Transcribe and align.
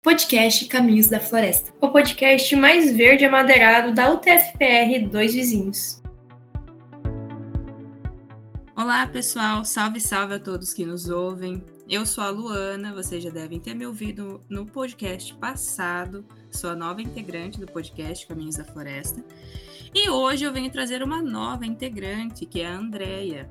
Podcast 0.00 0.64
Caminhos 0.66 1.08
da 1.08 1.18
Floresta, 1.18 1.72
o 1.80 1.88
podcast 1.88 2.54
mais 2.54 2.96
verde 2.96 3.24
amadeirado 3.24 3.92
da 3.92 4.12
UTFPR 4.12 5.08
Dois 5.10 5.34
Vizinhos. 5.34 6.00
Olá, 8.76 9.04
pessoal. 9.08 9.64
Salve, 9.64 10.00
salve 10.00 10.34
a 10.34 10.38
todos 10.38 10.72
que 10.72 10.86
nos 10.86 11.08
ouvem. 11.08 11.64
Eu 11.88 12.06
sou 12.06 12.22
a 12.22 12.30
Luana, 12.30 12.94
vocês 12.94 13.24
já 13.24 13.30
devem 13.30 13.58
ter 13.58 13.74
me 13.74 13.86
ouvido 13.86 14.40
no 14.48 14.64
podcast 14.64 15.34
passado. 15.34 16.24
Sou 16.48 16.70
a 16.70 16.76
nova 16.76 17.02
integrante 17.02 17.58
do 17.58 17.66
podcast 17.66 18.24
Caminhos 18.24 18.54
da 18.54 18.64
Floresta. 18.64 19.24
E 19.92 20.08
hoje 20.08 20.44
eu 20.44 20.52
venho 20.52 20.70
trazer 20.70 21.02
uma 21.02 21.20
nova 21.20 21.66
integrante, 21.66 22.46
que 22.46 22.60
é 22.60 22.68
a 22.68 22.76
Andrea. 22.76 23.50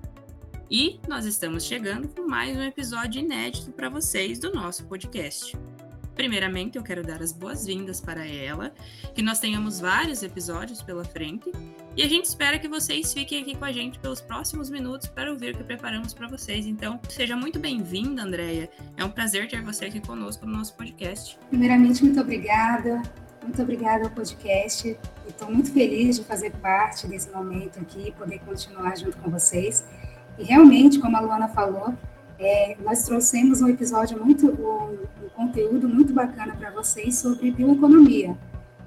E 0.72 0.98
nós 1.10 1.26
estamos 1.26 1.66
chegando 1.66 2.08
com 2.08 2.26
mais 2.26 2.56
um 2.56 2.64
episódio 2.64 3.20
inédito 3.20 3.70
para 3.74 3.90
vocês 3.90 4.40
do 4.40 4.54
nosso 4.54 4.86
podcast. 4.86 5.58
Primeiramente, 6.18 6.80
eu 6.80 6.84
quero 6.84 7.04
dar 7.04 7.22
as 7.22 7.32
boas-vindas 7.32 8.02
para 8.02 8.28
ela, 8.28 8.74
que 9.14 9.22
nós 9.22 9.40
tenhamos 9.40 9.80
vários 9.80 10.24
episódios 10.24 10.82
pela 10.82 11.06
frente 11.06 11.52
e 11.96 12.02
a 12.02 12.10
gente 12.10 12.26
espera 12.26 12.58
que 12.58 12.68
vocês 12.68 13.14
fiquem 13.14 13.40
aqui 13.40 13.56
com 13.56 13.64
a 13.64 13.72
gente 13.72 14.00
pelos 14.00 14.20
próximos 14.20 14.68
minutos 14.68 15.08
para 15.08 15.32
ouvir 15.32 15.54
o 15.54 15.58
que 15.60 15.64
preparamos 15.64 16.16
para 16.16 16.28
vocês. 16.28 16.66
Então, 16.66 17.00
seja 17.08 17.36
muito 17.36 17.60
bem-vinda, 17.60 18.24
Andréia. 18.24 18.68
É 18.98 19.06
um 19.06 19.12
prazer 19.12 19.48
ter 19.48 19.62
você 19.62 19.86
aqui 19.86 20.00
conosco 20.00 20.44
no 20.48 20.58
nosso 20.58 20.74
podcast. 20.74 21.38
Primeiramente, 21.50 22.04
muito 22.04 22.20
obrigada. 22.20 23.00
Muito 23.44 23.62
obrigada 23.62 24.06
ao 24.06 24.10
podcast. 24.10 24.98
Estou 25.28 25.52
muito 25.52 25.72
feliz 25.72 26.16
de 26.16 26.24
fazer 26.24 26.52
parte 26.54 27.08
desse 27.08 27.30
momento 27.30 27.80
aqui, 27.80 28.12
poder 28.18 28.40
continuar 28.40 28.98
junto 28.98 29.18
com 29.18 29.30
vocês. 29.30 29.86
E 30.40 30.44
realmente, 30.44 30.98
como 31.00 31.16
a 31.16 31.20
Luana 31.20 31.48
falou, 31.48 31.94
é, 32.40 32.76
nós 32.84 33.04
trouxemos 33.04 33.62
um 33.62 33.68
episódio 33.68 34.24
muito, 34.24 34.48
um 34.48 35.17
conteúdo 35.38 35.88
muito 35.88 36.12
bacana 36.12 36.56
para 36.56 36.72
vocês 36.72 37.20
sobre 37.20 37.52
bioeconomia. 37.52 38.36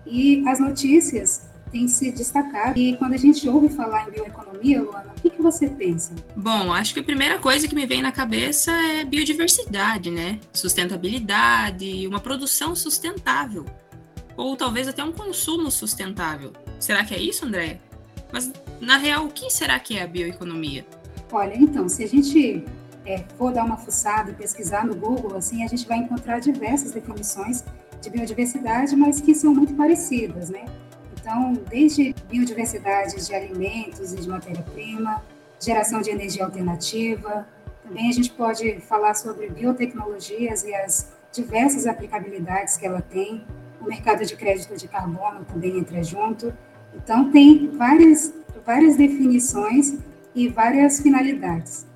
E 0.05 0.43
as 0.49 0.59
notícias 0.59 1.49
têm 1.71 1.87
se 1.87 2.11
destacado. 2.11 2.77
E 2.77 2.97
quando 2.97 3.15
a 3.15 3.17
gente 3.17 3.49
ouve 3.49 3.69
falar 3.69 4.09
em 4.09 4.11
bioeconomia, 4.11 4.83
Luana, 4.83 5.13
o 5.17 5.21
que, 5.21 5.31
que 5.31 5.41
você 5.41 5.69
pensa? 5.69 6.13
Bom, 6.37 6.73
acho 6.73 6.93
que 6.93 7.01
a 7.01 7.05
primeira 7.05 7.39
coisa 7.39 7.69
que 7.69 7.75
me 7.75 7.87
vem 7.87 8.03
na 8.03 8.11
cabeça 8.11 8.73
é 8.73 9.05
biodiversidade, 9.05 10.11
né? 10.11 10.41
Sustentabilidade, 10.53 12.07
uma 12.09 12.19
produção 12.19 12.75
sustentável. 12.75 13.65
Ou 14.37 14.57
talvez 14.57 14.89
até 14.89 15.05
um 15.05 15.13
consumo 15.13 15.71
sustentável. 15.71 16.53
Será 16.81 17.05
que 17.05 17.15
é 17.15 17.21
isso, 17.21 17.47
André? 17.47 17.79
Mas, 18.33 18.51
na 18.81 18.97
real, 18.97 19.27
o 19.27 19.31
que 19.31 19.51
será 19.51 19.79
que 19.79 19.97
é 19.97 20.03
a 20.03 20.07
bioeconomia? 20.07 20.85
Olha, 21.31 21.55
então, 21.57 21.89
se 21.89 22.03
a 22.03 22.09
gente 22.09 22.65
é, 23.05 23.25
for 23.37 23.53
dar 23.53 23.65
uma 23.65 23.77
fuçada 23.77 24.31
e 24.31 24.35
pesquisar 24.35 24.85
no 24.85 24.95
Google, 24.95 25.37
assim, 25.37 25.65
a 25.65 25.67
gente 25.67 25.87
vai 25.87 25.99
encontrar 25.99 26.39
diversas 26.41 26.93
definições 26.93 27.65
de 28.01 28.11
biodiversidade, 28.11 28.95
mas 28.97 29.21
que 29.21 29.35
são 29.35 29.55
muito 29.55 29.75
parecidas, 29.75 30.51
né? 30.51 30.65
Então, 31.19 31.53
desde 31.69 32.15
biodiversidade 32.31 33.27
de 33.27 33.35
alimentos 33.35 34.13
e 34.13 34.17
de 34.17 34.29
matéria-prima, 34.29 35.23
geração 35.59 36.01
de 36.01 36.11
energia 36.11 36.45
alternativa, 36.45 37.47
também 37.83 38.09
a 38.09 38.13
gente 38.13 38.31
pode 38.31 38.81
falar 38.81 39.15
sobre 39.15 39.49
biotecnologias 39.51 40.65
e 40.65 40.75
as 40.75 41.13
diversas 41.33 41.87
aplicabilidades 41.87 42.77
que 42.77 42.87
ela 42.87 43.03
tem, 43.03 43.45
o 43.81 43.85
mercado 43.85 44.25
de 44.25 44.35
crédito 44.37 44.77
de 44.77 44.89
carbono 44.89 45.45
também 45.45 45.79
entra 45.79 46.03
junto. 46.03 46.53
Então, 46.95 47.31
tem 47.31 47.69
várias, 47.77 48.33
várias 48.65 48.97
definições 48.97 49.95
e 50.35 50.49
várias 50.49 51.01
finalidades. 51.01 51.87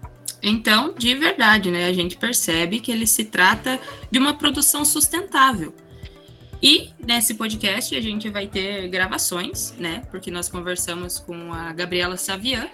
Então, 0.46 0.92
de 0.92 1.14
verdade, 1.14 1.70
né, 1.70 1.86
a 1.86 1.92
gente 1.94 2.18
percebe 2.18 2.78
que 2.78 2.92
ele 2.92 3.06
se 3.06 3.24
trata 3.24 3.80
de 4.10 4.18
uma 4.18 4.34
produção 4.34 4.84
sustentável. 4.84 5.74
E 6.62 6.90
nesse 6.98 7.34
podcast 7.34 7.96
a 7.96 8.00
gente 8.00 8.28
vai 8.28 8.46
ter 8.46 8.88
gravações, 8.88 9.72
né? 9.78 10.02
Porque 10.10 10.30
nós 10.30 10.46
conversamos 10.46 11.18
com 11.18 11.50
a 11.50 11.72
Gabriela 11.72 12.18
Savian, 12.18 12.68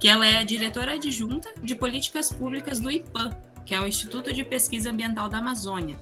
que 0.00 0.08
ela 0.08 0.26
é 0.26 0.38
a 0.38 0.42
diretora 0.42 0.94
adjunta 0.94 1.48
de 1.62 1.76
políticas 1.76 2.32
públicas 2.32 2.80
do 2.80 2.90
IPAM, 2.90 3.30
que 3.64 3.72
é 3.72 3.80
o 3.80 3.86
Instituto 3.86 4.32
de 4.32 4.44
Pesquisa 4.44 4.90
Ambiental 4.90 5.28
da 5.28 5.38
Amazônia, 5.38 5.96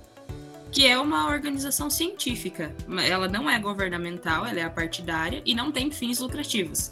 que 0.73 0.87
é 0.87 0.99
uma 0.99 1.29
organização 1.29 1.91
científica. 1.91 2.75
Ela 3.07 3.29
não 3.29 3.49
é 3.49 3.59
governamental, 3.59 4.47
ela 4.47 4.61
é 4.61 4.69
partidária 4.71 5.43
e 5.45 5.55
não 5.55 5.71
tem 5.71 5.91
fins 5.91 6.19
lucrativos. 6.19 6.91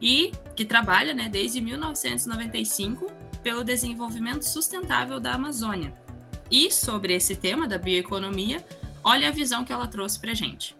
E 0.00 0.30
que 0.54 0.64
trabalha, 0.64 1.12
né, 1.12 1.28
desde 1.28 1.60
1995 1.60 3.23
pelo 3.44 3.62
desenvolvimento 3.62 4.42
sustentável 4.42 5.20
da 5.20 5.34
Amazônia. 5.34 5.92
E 6.50 6.70
sobre 6.72 7.14
esse 7.14 7.36
tema 7.36 7.68
da 7.68 7.76
bioeconomia, 7.76 8.64
olha 9.04 9.28
a 9.28 9.30
visão 9.30 9.64
que 9.64 9.72
ela 9.72 9.86
trouxe 9.86 10.18
para 10.18 10.30
a 10.30 10.34
gente. 10.34 10.74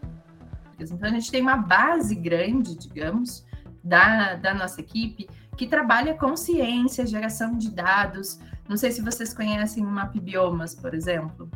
Então, 0.81 0.99
a 1.03 1.11
gente 1.11 1.31
tem 1.31 1.43
uma 1.43 1.59
base 1.59 2.15
grande, 2.15 2.75
digamos, 2.75 3.45
da, 3.83 4.35
da 4.37 4.55
nossa 4.55 4.81
equipe 4.81 5.29
que 5.57 5.67
trabalha 5.67 6.15
com 6.15 6.35
ciência, 6.37 7.07
geração 7.07 7.57
de 7.57 7.71
dados. 7.71 8.41
Não 8.67 8.79
sei 8.79 8.91
se 8.91 9.03
vocês 9.03 9.35
conhecem 9.35 9.85
o 9.85 9.89
Map 9.89 10.17
Biomas, 10.17 10.75
por 10.75 10.95
exemplo. 10.95 11.49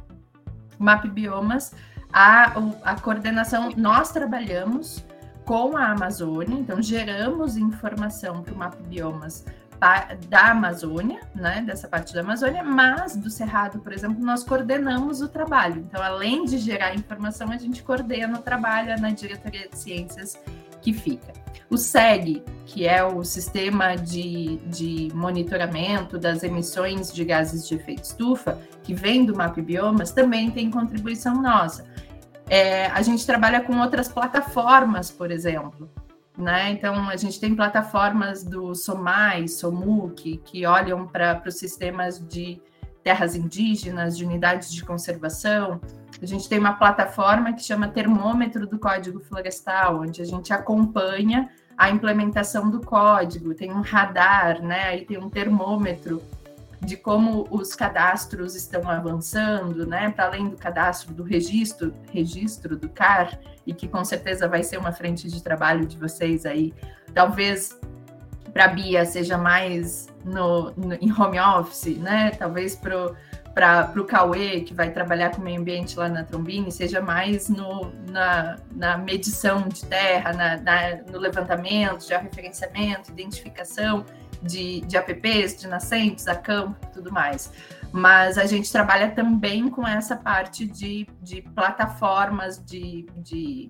O 0.78 0.84
Map 0.84 1.04
Biomas, 1.06 1.72
a, 2.12 2.52
a 2.84 3.00
coordenação, 3.00 3.72
nós 3.76 4.12
trabalhamos 4.12 5.04
com 5.44 5.74
a 5.74 5.92
Amazônia, 5.92 6.54
então 6.54 6.82
geramos 6.82 7.56
informação 7.56 8.42
para 8.42 8.52
o 8.52 8.58
Map 8.58 8.74
Biomas 8.82 9.44
da 10.28 10.50
Amazônia, 10.50 11.20
né, 11.34 11.62
dessa 11.64 11.86
parte 11.86 12.12
da 12.12 12.20
Amazônia, 12.20 12.64
mas 12.64 13.16
do 13.16 13.30
Cerrado, 13.30 13.78
por 13.78 13.92
exemplo, 13.92 14.24
nós 14.24 14.42
coordenamos 14.42 15.20
o 15.20 15.28
trabalho. 15.28 15.84
Então, 15.86 16.02
além 16.02 16.44
de 16.44 16.58
gerar 16.58 16.94
informação, 16.94 17.50
a 17.50 17.56
gente 17.56 17.82
coordena 17.82 18.38
o 18.38 18.42
trabalho 18.42 19.00
na 19.00 19.10
diretoria 19.10 19.68
de 19.68 19.78
ciências 19.78 20.38
que 20.80 20.92
fica. 20.92 21.32
O 21.70 21.76
SEG, 21.76 22.42
que 22.64 22.86
é 22.86 23.04
o 23.04 23.22
sistema 23.24 23.94
de, 23.94 24.56
de 24.66 25.10
monitoramento 25.14 26.18
das 26.18 26.42
emissões 26.42 27.12
de 27.12 27.24
gases 27.24 27.66
de 27.68 27.74
efeito 27.74 28.04
estufa, 28.04 28.58
que 28.82 28.94
vem 28.94 29.24
do 29.24 29.36
MAP 29.36 29.58
Biomas, 29.58 30.10
também 30.10 30.50
tem 30.50 30.70
contribuição 30.70 31.42
nossa. 31.42 31.84
É, 32.48 32.86
a 32.86 33.02
gente 33.02 33.26
trabalha 33.26 33.60
com 33.60 33.78
outras 33.78 34.08
plataformas, 34.08 35.10
por 35.10 35.30
exemplo. 35.30 35.90
Né? 36.38 36.70
Então, 36.70 37.08
a 37.08 37.16
gente 37.16 37.40
tem 37.40 37.52
plataformas 37.52 38.44
do 38.44 38.72
SOMAI, 38.72 39.48
SOMUC, 39.48 40.36
que 40.44 40.64
olham 40.64 41.04
para 41.04 41.42
os 41.44 41.56
sistemas 41.56 42.24
de 42.28 42.62
terras 43.02 43.34
indígenas, 43.34 44.16
de 44.16 44.24
unidades 44.24 44.72
de 44.72 44.84
conservação. 44.84 45.80
A 46.22 46.26
gente 46.26 46.48
tem 46.48 46.60
uma 46.60 46.74
plataforma 46.74 47.52
que 47.52 47.62
chama 47.62 47.88
Termômetro 47.88 48.68
do 48.68 48.78
Código 48.78 49.18
Florestal, 49.18 50.02
onde 50.02 50.22
a 50.22 50.24
gente 50.24 50.52
acompanha 50.52 51.50
a 51.76 51.90
implementação 51.90 52.70
do 52.70 52.80
código. 52.80 53.54
Tem 53.54 53.72
um 53.72 53.80
radar, 53.80 54.62
né? 54.62 54.84
Aí 54.84 55.04
tem 55.04 55.18
um 55.18 55.28
termômetro 55.28 56.22
de 56.80 56.96
como 56.96 57.46
os 57.50 57.74
cadastros 57.74 58.54
estão 58.54 58.88
avançando, 58.88 59.86
né? 59.86 60.10
Para 60.10 60.26
além 60.26 60.48
do 60.48 60.56
cadastro 60.56 61.12
do 61.12 61.22
registro, 61.24 61.92
registro 62.12 62.76
do 62.76 62.88
CAR, 62.88 63.38
e 63.68 63.74
que 63.74 63.86
com 63.86 64.02
certeza 64.02 64.48
vai 64.48 64.62
ser 64.62 64.78
uma 64.78 64.92
frente 64.92 65.28
de 65.28 65.42
trabalho 65.42 65.86
de 65.86 65.98
vocês 65.98 66.46
aí. 66.46 66.74
Talvez 67.12 67.78
para 68.50 68.64
a 68.64 68.68
Bia 68.68 69.04
seja 69.04 69.36
mais 69.36 70.08
no, 70.24 70.72
no, 70.72 70.94
em 70.94 71.12
home 71.12 71.38
office, 71.38 71.98
né? 71.98 72.30
Talvez 72.30 72.74
para 72.74 73.92
o 73.94 74.04
Cauê, 74.04 74.62
que 74.62 74.72
vai 74.72 74.90
trabalhar 74.90 75.32
com 75.32 75.42
o 75.42 75.44
meio 75.44 75.60
ambiente 75.60 75.98
lá 75.98 76.08
na 76.08 76.24
Trombini, 76.24 76.72
seja 76.72 77.02
mais 77.02 77.50
no, 77.50 77.92
na, 78.10 78.56
na 78.74 78.96
medição 78.96 79.68
de 79.68 79.84
terra, 79.84 80.32
na, 80.32 80.56
na, 80.56 80.96
no 81.12 81.18
levantamento, 81.18 82.08
georreferenciamento, 82.08 83.10
identificação 83.12 84.02
de, 84.42 84.80
de 84.80 84.96
apps, 84.96 85.60
de 85.60 85.68
nascentes, 85.68 86.26
a 86.26 86.34
campo 86.34 86.74
tudo 86.94 87.12
mais. 87.12 87.52
Mas 87.92 88.36
a 88.36 88.46
gente 88.46 88.70
trabalha 88.70 89.10
também 89.10 89.68
com 89.68 89.86
essa 89.86 90.16
parte 90.16 90.66
de, 90.66 91.06
de 91.22 91.42
plataformas, 91.42 92.62
de, 92.64 93.06
de 93.16 93.68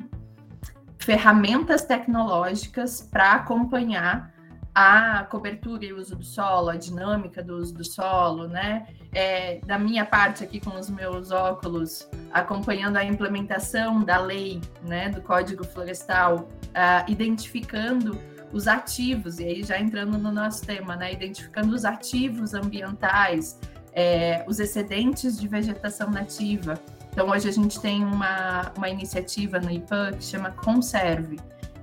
ferramentas 0.99 1.83
tecnológicas 1.83 3.01
para 3.01 3.33
acompanhar 3.33 4.33
a 4.75 5.25
cobertura 5.25 5.85
e 5.85 5.93
uso 5.93 6.15
do 6.15 6.25
solo, 6.25 6.69
a 6.69 6.77
dinâmica 6.77 7.43
do 7.43 7.57
uso 7.57 7.75
do 7.75 7.85
solo, 7.85 8.47
né? 8.47 8.87
É, 9.13 9.59
da 9.67 9.77
minha 9.79 10.05
parte 10.05 10.45
aqui 10.45 10.61
com 10.61 10.79
os 10.79 10.89
meus 10.89 11.33
óculos, 11.33 12.09
acompanhando 12.33 12.97
a 12.97 13.05
implementação 13.05 14.05
da 14.05 14.19
lei, 14.19 14.61
né, 14.87 15.09
do 15.09 15.21
Código 15.23 15.65
Florestal, 15.65 16.49
uh, 16.67 17.11
identificando 17.11 18.17
os 18.53 18.69
ativos, 18.69 19.41
e 19.41 19.45
aí 19.45 19.63
já 19.65 19.81
entrando 19.81 20.17
no 20.17 20.31
nosso 20.31 20.65
tema, 20.65 20.95
né, 20.95 21.13
identificando 21.13 21.75
os 21.75 21.85
ativos 21.85 22.55
ambientais, 22.55 23.59
é, 23.99 24.45
os 24.47 24.61
excedentes 24.61 25.37
de 25.37 25.49
vegetação 25.49 26.09
nativa. 26.09 26.81
Então, 27.11 27.29
hoje 27.31 27.49
a 27.49 27.53
gente 27.53 27.81
tem 27.81 28.05
uma, 28.05 28.71
uma 28.77 28.89
iniciativa 28.89 29.59
no 29.59 29.69
IPAN 29.69 30.13
que 30.13 30.23
chama 30.23 30.53
Conserve, 30.53 31.37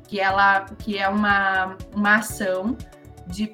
que, 0.08 0.22
ela, 0.22 0.62
que 0.62 0.98
é 0.98 1.10
uma, 1.10 1.76
uma 1.94 2.16
ação 2.16 2.78
de 3.28 3.52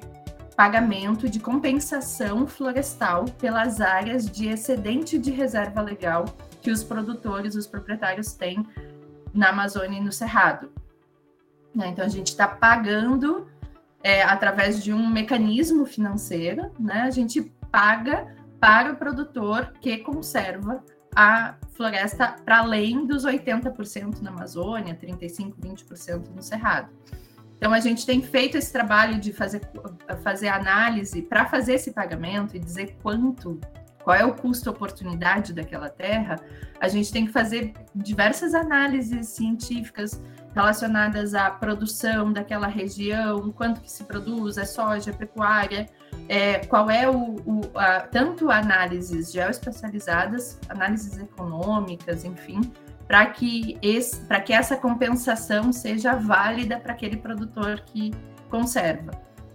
pagamento 0.54 1.28
de 1.28 1.40
compensação 1.40 2.46
florestal 2.46 3.24
pelas 3.24 3.80
áreas 3.80 4.30
de 4.30 4.46
excedente 4.48 5.18
de 5.18 5.32
reserva 5.32 5.82
legal 5.82 6.26
que 6.60 6.70
os 6.70 6.84
produtores, 6.84 7.56
os 7.56 7.66
proprietários 7.66 8.32
têm 8.32 8.64
na 9.34 9.48
Amazônia 9.48 9.98
e 9.98 10.04
no 10.04 10.12
Cerrado. 10.12 10.70
Né? 11.74 11.88
Então, 11.88 12.04
a 12.04 12.08
gente 12.08 12.28
está 12.28 12.46
pagando 12.46 13.48
é, 14.04 14.22
através 14.22 14.84
de 14.84 14.92
um 14.92 15.08
mecanismo 15.08 15.84
financeiro, 15.84 16.70
né? 16.78 17.00
a 17.00 17.10
gente 17.10 17.42
paga 17.72 18.40
para 18.62 18.92
o 18.92 18.96
produtor 18.96 19.72
que 19.80 19.98
conserva 19.98 20.84
a 21.16 21.56
floresta 21.72 22.36
para 22.44 22.60
além 22.60 23.04
dos 23.04 23.26
80% 23.26 24.20
na 24.20 24.30
Amazônia, 24.30 24.94
35%, 24.94 25.54
20% 25.58 26.28
no 26.32 26.40
Cerrado. 26.40 26.88
Então, 27.56 27.72
a 27.72 27.80
gente 27.80 28.06
tem 28.06 28.22
feito 28.22 28.56
esse 28.56 28.72
trabalho 28.72 29.18
de 29.18 29.32
fazer, 29.32 29.62
fazer 30.22 30.46
análise 30.46 31.22
para 31.22 31.46
fazer 31.46 31.74
esse 31.74 31.90
pagamento 31.90 32.56
e 32.56 32.60
dizer 32.60 32.96
quanto, 33.02 33.58
qual 34.04 34.14
é 34.14 34.24
o 34.24 34.32
custo-oportunidade 34.32 35.52
daquela 35.52 35.88
terra. 35.88 36.36
A 36.80 36.86
gente 36.86 37.12
tem 37.12 37.26
que 37.26 37.32
fazer 37.32 37.72
diversas 37.92 38.54
análises 38.54 39.26
científicas 39.26 40.22
relacionadas 40.54 41.34
à 41.34 41.50
produção 41.50 42.32
daquela 42.32 42.68
região, 42.68 43.50
quanto 43.50 43.80
que 43.80 43.90
se 43.90 44.04
produz, 44.04 44.56
é 44.56 44.64
soja, 44.64 45.10
é 45.10 45.12
pecuária, 45.12 45.88
é, 46.32 46.60
qual 46.60 46.88
é 46.88 47.06
o, 47.06 47.34
o 47.44 47.60
a, 47.74 48.00
tanto 48.00 48.50
análises 48.50 49.30
geoespacializadas, 49.30 50.58
análises 50.66 51.18
econômicas, 51.18 52.24
enfim, 52.24 52.62
para 53.06 53.26
que, 53.26 53.76
esse, 53.82 54.26
que 54.42 54.54
essa 54.54 54.74
compensação 54.74 55.70
seja 55.74 56.14
válida 56.14 56.80
para 56.80 56.94
aquele 56.94 57.18
produtor 57.18 57.80
que 57.80 58.14
conserva. 58.48 59.12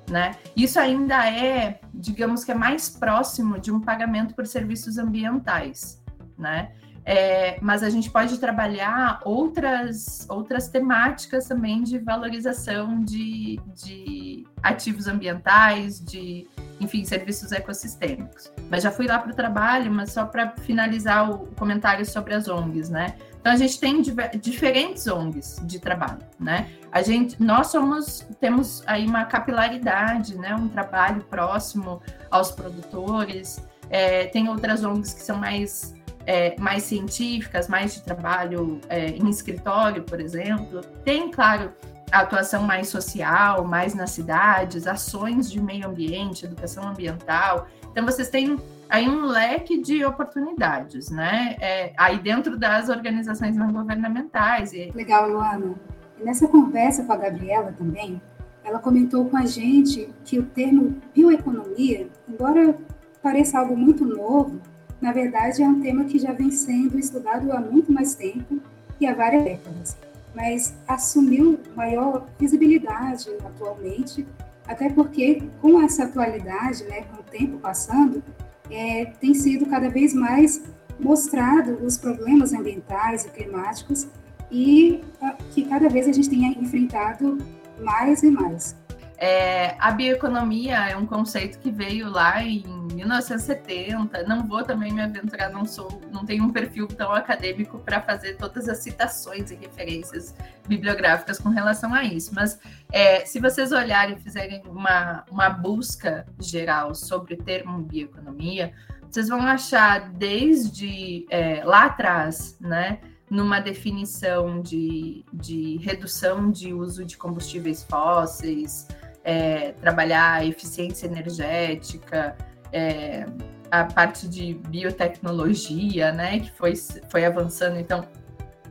Né? 0.08 0.36
Isso 0.56 0.80
ainda 0.80 1.28
é, 1.28 1.80
digamos 1.92 2.44
que 2.44 2.52
é 2.52 2.56
mais 2.56 2.88
próximo 2.88 3.60
de 3.60 3.72
um 3.72 3.82
pagamento 3.82 4.36
por 4.36 4.46
serviços 4.46 5.00
ambientais, 5.00 6.02
né? 6.38 6.72
É, 7.10 7.58
mas 7.62 7.84
a 7.84 7.90
gente 7.90 8.12
pode 8.12 8.38
trabalhar 8.38 9.22
outras, 9.24 10.28
outras 10.30 10.68
temáticas 10.68 11.48
também 11.48 11.82
de 11.82 11.98
valorização 12.00 13.02
de, 13.02 13.58
de 13.74 14.46
ativos 14.62 15.08
ambientais, 15.08 16.04
de, 16.04 16.46
enfim, 16.80 17.04
serviços 17.04 17.52
ecossistêmicos. 17.52 18.52
Mas 18.70 18.84
já 18.84 18.92
fui 18.92 19.08
lá 19.08 19.20
para 19.20 19.32
o 19.32 19.36
trabalho, 19.36 19.92
mas 19.92 20.12
só 20.12 20.26
para 20.26 20.52
finalizar 20.58 21.30
o 21.30 21.48
comentário 21.56 22.06
sobre 22.06 22.34
as 22.34 22.48
ONGs, 22.48 22.90
né? 22.90 23.16
Então 23.40 23.52
a 23.52 23.56
gente 23.56 23.80
tem 23.80 24.02
diferentes 24.42 25.08
ONGs 25.08 25.62
de 25.64 25.80
trabalho, 25.80 26.20
né? 26.40 26.70
A 26.92 27.02
gente, 27.02 27.42
nós 27.42 27.68
somos, 27.68 28.28
temos 28.40 28.84
aí 28.86 29.06
uma 29.06 29.26
capilaridade, 29.26 30.38
né? 30.38 30.54
Um 30.56 30.68
trabalho 30.68 31.24
próximo 31.24 32.02
aos 32.30 32.52
produtores. 32.52 33.64
É, 33.90 34.26
tem 34.26 34.50
outras 34.50 34.84
ONGs 34.84 35.14
que 35.14 35.22
são 35.22 35.38
mais 35.38 35.96
é, 36.28 36.60
mais 36.60 36.84
científicas, 36.84 37.70
mais 37.70 37.94
de 37.96 38.02
trabalho 38.02 38.82
é, 38.90 39.08
em 39.12 39.30
escritório, 39.30 40.04
por 40.04 40.20
exemplo. 40.20 40.82
Tem, 41.06 41.32
claro, 41.32 41.72
atuação 42.12 42.64
mais 42.64 42.90
social, 42.90 43.64
mais 43.66 43.94
nas 43.94 44.12
cidades, 44.12 44.88
ações 44.88 45.50
de 45.50 45.62
meio 45.62 45.88
ambiente, 45.88 46.46
educação 46.46 46.88
ambiental. 46.88 47.68
Então, 47.92 48.06
vocês 48.06 48.30
têm 48.30 48.58
aí 48.90 49.08
um 49.10 49.26
leque 49.26 49.82
de 49.82 50.06
oportunidades, 50.06 51.10
né? 51.10 51.56
É, 51.60 51.94
aí 51.98 52.20
dentro 52.20 52.58
das 52.58 52.90
organizações 52.90 53.56
não 53.56 53.72
governamentais. 53.72 54.74
E... 54.74 54.92
Legal, 54.96 55.30
Luana. 55.30 55.76
Nessa 56.24 56.48
conversa 56.48 57.04
com 57.04 57.14
a 57.14 57.18
Gabriela 57.18 57.74
também, 57.78 58.22
ela 58.64 58.80
comentou 58.80 59.26
com 59.26 59.38
a 59.38 59.46
gente 59.46 60.10
que 60.26 60.40
o 60.40 60.44
termo 60.44 60.98
bioeconomia, 61.14 62.08
embora 62.28 62.76
pareça 63.22 63.60
algo 63.60 63.78
muito 63.78 64.04
novo, 64.04 64.60
na 65.00 65.12
verdade 65.12 65.62
é 65.62 65.68
um 65.68 65.80
tema 65.80 66.06
que 66.06 66.18
já 66.18 66.34
vem 66.34 66.50
sendo 66.50 66.98
estudado 66.98 67.52
há 67.52 67.60
muito 67.60 67.92
mais 67.92 68.16
tempo 68.16 68.60
e 69.00 69.06
há 69.06 69.14
várias 69.14 69.44
décadas, 69.44 69.98
mas 70.38 70.76
assumiu 70.88 71.60
maior 71.76 72.28
visibilidade 72.38 73.28
atualmente, 73.44 74.24
até 74.68 74.88
porque 74.88 75.42
com 75.60 75.82
essa 75.82 76.04
atualidade, 76.04 76.84
né, 76.84 77.02
com 77.02 77.22
o 77.22 77.24
tempo 77.24 77.58
passando, 77.58 78.24
é, 78.70 79.06
tem 79.20 79.34
sido 79.34 79.66
cada 79.66 79.90
vez 79.90 80.14
mais 80.14 80.62
mostrado 81.00 81.84
os 81.84 81.98
problemas 81.98 82.54
ambientais 82.54 83.26
e 83.26 83.30
climáticos 83.30 84.08
e 84.52 85.02
a, 85.20 85.34
que 85.52 85.66
cada 85.66 85.90
vez 85.90 86.08
a 86.08 86.12
gente 86.12 86.30
tem 86.30 86.46
enfrentado 86.62 87.40
mais 87.82 88.22
e 88.22 88.30
mais. 88.30 88.76
É, 89.20 89.76
a 89.80 89.92
bioeconomia 89.92 90.92
é 90.92 90.96
um 90.96 91.06
conceito 91.06 91.58
que 91.58 91.72
veio 91.72 92.08
lá 92.08 92.44
em 92.44 92.64
1970. 92.94 94.24
Não 94.24 94.46
vou 94.48 94.64
também 94.64 94.94
me 94.94 95.02
aventurar, 95.02 95.50
não 95.50 95.66
sou, 95.66 96.02
não 96.12 96.24
tenho 96.24 96.44
um 96.44 96.52
perfil 96.52 96.88
tão 96.88 97.12
acadêmico 97.12 97.80
para 97.80 98.00
fazer 98.00 98.36
todas 98.36 98.70
as 98.70 98.78
citações 98.78 99.50
e 99.50 99.56
referências 99.56 100.36
bibliográficas 100.68 101.40
com 101.40 101.50
relação 101.50 101.96
a 101.96 102.04
isso. 102.04 102.32
Mas 102.36 102.60
é, 102.92 103.26
se 103.26 103.40
vocês 103.40 103.72
olharem 103.72 104.16
e 104.16 104.20
fizerem 104.20 104.62
uma, 104.68 105.26
uma 105.32 105.50
busca 105.50 106.28
geral 106.40 106.94
sobre 106.94 107.34
o 107.34 107.38
termo 107.38 107.80
bioeconomia, 107.80 108.72
vocês 109.10 109.30
vão 109.30 109.42
achar 109.42 110.12
desde 110.12 111.26
é, 111.32 111.64
lá 111.64 111.86
atrás, 111.86 112.56
né? 112.60 113.00
numa 113.30 113.60
definição 113.60 114.62
de, 114.62 115.26
de 115.34 115.78
redução 115.78 116.50
de 116.50 116.74
uso 116.74 117.04
de 117.04 117.18
combustíveis 117.18 117.84
fósseis, 117.84 118.88
é, 119.28 119.74
trabalhar 119.74 120.46
eficiência 120.46 121.06
energética, 121.06 122.34
é, 122.72 123.26
a 123.70 123.84
parte 123.84 124.26
de 124.26 124.54
biotecnologia, 124.70 126.14
né, 126.14 126.40
que 126.40 126.52
foi, 126.54 126.74
foi 127.10 127.26
avançando. 127.26 127.78
Então, 127.78 128.08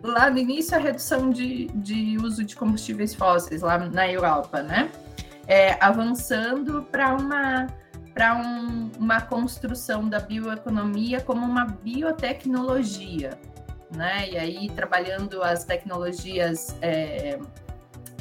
lá 0.02 0.30
no 0.30 0.38
início, 0.38 0.74
a 0.74 0.80
redução 0.80 1.28
de, 1.28 1.66
de 1.74 2.16
uso 2.16 2.42
de 2.42 2.56
combustíveis 2.56 3.14
fósseis, 3.14 3.60
lá 3.60 3.76
na 3.76 4.10
Europa, 4.10 4.62
né, 4.62 4.90
é, 5.46 5.76
avançando 5.78 6.82
para 6.90 7.14
uma 7.14 7.66
para 8.14 8.34
um, 8.34 8.90
uma 8.98 9.20
construção 9.20 10.08
da 10.08 10.18
bioeconomia 10.18 11.20
como 11.20 11.44
uma 11.44 11.66
biotecnologia, 11.66 13.38
né? 13.94 14.30
E 14.30 14.38
aí 14.38 14.70
trabalhando 14.70 15.42
as 15.42 15.64
tecnologias 15.64 16.74
é, 16.80 17.38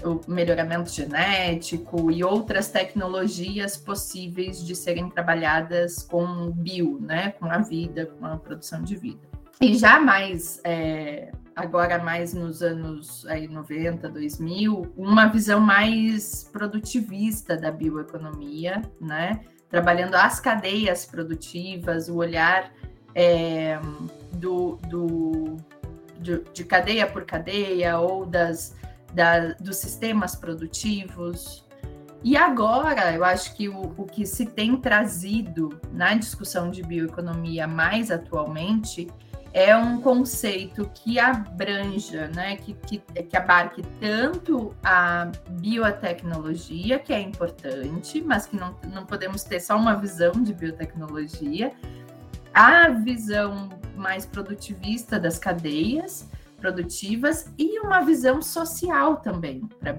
o 0.04 0.20
melhoramento 0.30 0.90
genético 0.90 2.12
e 2.12 2.24
outras 2.24 2.70
tecnologias 2.70 3.78
possíveis 3.78 4.64
de 4.66 4.76
serem 4.76 5.10
trabalhadas 5.10 6.04
com 6.04 6.52
bio, 6.52 7.00
né, 7.00 7.32
com 7.40 7.46
a 7.46 7.60
vida, 7.60 8.06
com 8.06 8.26
a 8.26 8.38
produção 8.38 8.82
de 8.82 8.96
vida. 8.96 9.20
E 9.62 9.78
já 9.78 10.00
mais, 10.00 10.60
é, 10.64 11.32
agora 11.56 12.04
mais 12.04 12.34
nos 12.34 12.62
anos 12.62 13.26
aí, 13.28 13.48
90, 13.48 14.10
2000, 14.10 14.94
uma 14.98 15.28
visão 15.28 15.62
mais 15.62 16.50
produtivista 16.52 17.56
da 17.56 17.72
bioeconomia, 17.72 18.82
né, 19.00 19.40
trabalhando 19.70 20.16
as 20.16 20.40
cadeias 20.40 21.06
produtivas, 21.06 22.10
o 22.10 22.18
olhar 22.18 22.72
é, 23.14 23.80
do, 24.34 24.78
do 24.90 25.58
de, 26.20 26.44
de 26.54 26.64
cadeia 26.64 27.08
por 27.08 27.24
cadeia 27.24 28.00
ou 28.00 28.26
das 28.26 28.76
da, 29.16 29.54
dos 29.54 29.78
sistemas 29.78 30.36
produtivos. 30.36 31.66
E 32.24 32.36
agora, 32.36 33.14
eu 33.14 33.24
acho 33.24 33.56
que 33.56 33.70
o, 33.70 33.94
o 33.98 34.06
que 34.06 34.26
se 34.26 34.46
tem 34.46 34.76
trazido 34.78 35.80
na 35.92 36.14
discussão 36.16 36.70
de 36.70 36.84
bioeconomia 36.84 37.68
mais 37.68 38.12
atualmente 38.12 39.08
é 39.54 39.76
um 39.78 40.02
conceito 40.02 40.90
que 40.94 41.18
abranja, 41.18 42.28
né, 42.36 42.58
que, 42.58 42.74
que, 42.74 42.98
que, 42.98 43.38
abarque 43.38 43.84
tanto 44.02 44.76
a 44.84 45.32
biotecnologia, 45.52 47.00
que 47.00 47.14
é 47.14 47.22
importante, 47.22 48.22
mas 48.22 48.46
que 48.46 48.58
não, 48.58 48.76
não 48.92 49.06
podemos 49.06 49.44
ter 49.44 49.62
só 49.62 49.78
uma 49.78 49.96
visão 49.96 50.34
de 50.34 50.54
biotecnologia, 50.54 51.72
a 52.54 52.90
visão 52.90 53.70
mais 53.96 54.26
produtivista 54.26 55.18
das 55.18 55.40
cadeias 55.40 56.30
produtivas 56.66 57.54
e 57.60 57.80
uma 57.80 58.02
visão 58.02 58.42
social 58.42 59.18
também 59.18 59.70
para 59.80 59.92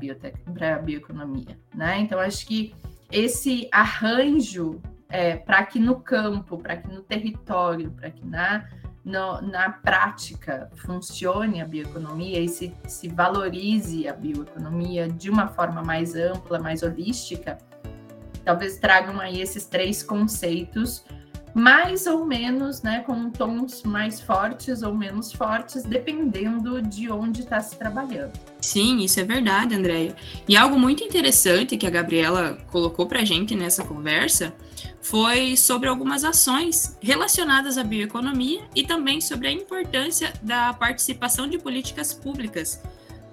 a 0.74 0.78
bioeconomia, 0.78 1.56
né? 1.72 2.00
Então 2.00 2.18
acho 2.18 2.44
que 2.44 2.74
esse 3.10 3.68
arranjo 3.70 4.82
é, 5.08 5.36
para 5.36 5.64
que 5.64 5.78
no 5.78 6.00
campo, 6.00 6.58
para 6.58 6.76
que 6.76 6.92
no 6.92 7.02
território, 7.02 7.92
para 7.92 8.10
que 8.10 8.26
na, 8.26 8.68
no, 9.04 9.40
na 9.42 9.70
prática 9.70 10.68
funcione 10.74 11.62
a 11.62 11.64
bioeconomia 11.64 12.40
e 12.40 12.48
se, 12.48 12.74
se 12.88 13.06
valorize 13.06 14.08
a 14.08 14.12
bioeconomia 14.12 15.08
de 15.08 15.30
uma 15.30 15.46
forma 15.46 15.84
mais 15.84 16.16
ampla, 16.16 16.58
mais 16.58 16.82
holística, 16.82 17.58
talvez 18.44 18.78
tragam 18.78 19.20
aí 19.20 19.40
esses 19.40 19.66
três 19.66 20.02
conceitos 20.02 21.04
mais 21.56 22.06
ou 22.06 22.26
menos, 22.26 22.82
né, 22.82 23.00
com 23.06 23.30
tons 23.30 23.82
mais 23.82 24.20
fortes 24.20 24.82
ou 24.82 24.94
menos 24.94 25.32
fortes, 25.32 25.84
dependendo 25.84 26.82
de 26.82 27.10
onde 27.10 27.40
está 27.40 27.58
se 27.62 27.78
trabalhando. 27.78 28.38
Sim, 28.60 28.98
isso 28.98 29.18
é 29.20 29.24
verdade, 29.24 29.74
Andréia. 29.74 30.14
E 30.46 30.54
algo 30.54 30.78
muito 30.78 31.02
interessante 31.02 31.78
que 31.78 31.86
a 31.86 31.90
Gabriela 31.90 32.58
colocou 32.70 33.06
para 33.06 33.20
a 33.20 33.24
gente 33.24 33.54
nessa 33.54 33.82
conversa 33.82 34.54
foi 35.00 35.56
sobre 35.56 35.88
algumas 35.88 36.24
ações 36.24 36.94
relacionadas 37.00 37.78
à 37.78 37.82
bioeconomia 37.82 38.60
e 38.74 38.82
também 38.84 39.22
sobre 39.22 39.48
a 39.48 39.52
importância 39.52 40.34
da 40.42 40.74
participação 40.74 41.48
de 41.48 41.56
políticas 41.56 42.12
públicas 42.12 42.82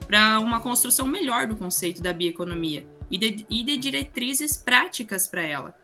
para 0.07 0.39
uma 0.39 0.61
construção 0.61 1.05
melhor 1.05 1.45
do 1.45 1.57
conceito 1.57 2.01
da 2.01 2.13
bioeconomia 2.13 2.87
e 3.11 3.17
de, 3.17 3.45
e 3.49 3.63
de 3.65 3.75
diretrizes 3.75 4.55
práticas 4.55 5.27
para 5.27 5.41
ela. 5.41 5.82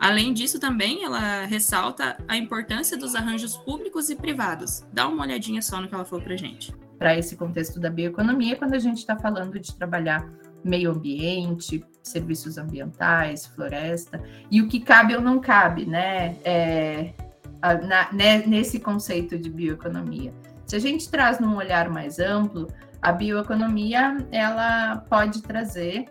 Além 0.00 0.32
disso, 0.32 0.58
também 0.58 1.04
ela 1.04 1.44
ressalta 1.44 2.16
a 2.26 2.34
importância 2.34 2.96
dos 2.96 3.14
arranjos 3.14 3.58
públicos 3.58 4.08
e 4.08 4.16
privados. 4.16 4.82
Dá 4.90 5.06
uma 5.06 5.24
olhadinha 5.24 5.60
só 5.60 5.78
no 5.78 5.88
que 5.88 5.94
ela 5.94 6.06
falou 6.06 6.24
para 6.24 6.34
gente. 6.36 6.74
Para 6.98 7.18
esse 7.18 7.36
contexto 7.36 7.78
da 7.78 7.90
bioeconomia, 7.90 8.56
quando 8.56 8.72
a 8.72 8.78
gente 8.78 8.96
está 8.96 9.14
falando 9.14 9.60
de 9.60 9.74
trabalhar 9.74 10.26
meio 10.64 10.90
ambiente, 10.90 11.84
serviços 12.02 12.56
ambientais, 12.56 13.46
floresta, 13.46 14.22
e 14.50 14.62
o 14.62 14.68
que 14.68 14.80
cabe 14.80 15.14
ou 15.14 15.20
não 15.20 15.38
cabe, 15.38 15.84
né? 15.84 16.36
É, 16.44 17.12
na, 17.86 18.10
né, 18.10 18.38
nesse 18.46 18.80
conceito 18.80 19.38
de 19.38 19.50
bioeconomia. 19.50 20.32
Se 20.66 20.76
a 20.76 20.78
gente 20.78 21.10
traz 21.10 21.38
num 21.38 21.56
olhar 21.56 21.90
mais 21.90 22.18
amplo, 22.18 22.68
a 23.02 23.12
bioeconomia 23.12 24.16
ela 24.32 24.96
pode 25.10 25.42
trazer 25.42 26.06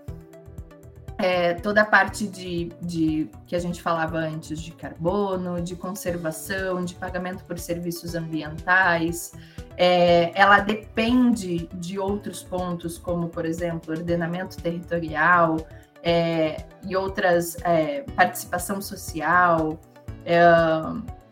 é, 1.19 1.53
toda 1.55 1.81
a 1.81 1.85
parte 1.85 2.25
de, 2.25 2.71
de 2.81 3.29
que 3.45 3.53
a 3.53 3.59
gente 3.59 3.81
falava 3.81 4.17
antes 4.17 4.61
de 4.61 4.71
carbono, 4.71 5.61
de 5.61 5.75
conservação, 5.75 6.85
de 6.85 6.95
pagamento 6.95 7.43
por 7.43 7.59
serviços 7.59 8.15
ambientais, 8.15 9.33
é, 9.75 10.31
ela 10.33 10.59
depende 10.59 11.67
de 11.73 11.99
outros 11.99 12.41
pontos, 12.41 12.97
como, 12.97 13.27
por 13.27 13.45
exemplo, 13.45 13.93
ordenamento 13.93 14.55
territorial 14.61 15.57
é, 16.01 16.63
e 16.87 16.95
outras, 16.95 17.57
é, 17.65 18.03
participação 18.15 18.81
social, 18.81 19.77
é, 20.25 20.39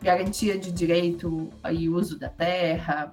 garantia 0.01 0.58
de 0.60 0.70
direito 0.70 1.50
e 1.72 1.88
uso 1.88 2.20
da 2.20 2.27
terra. 2.27 3.10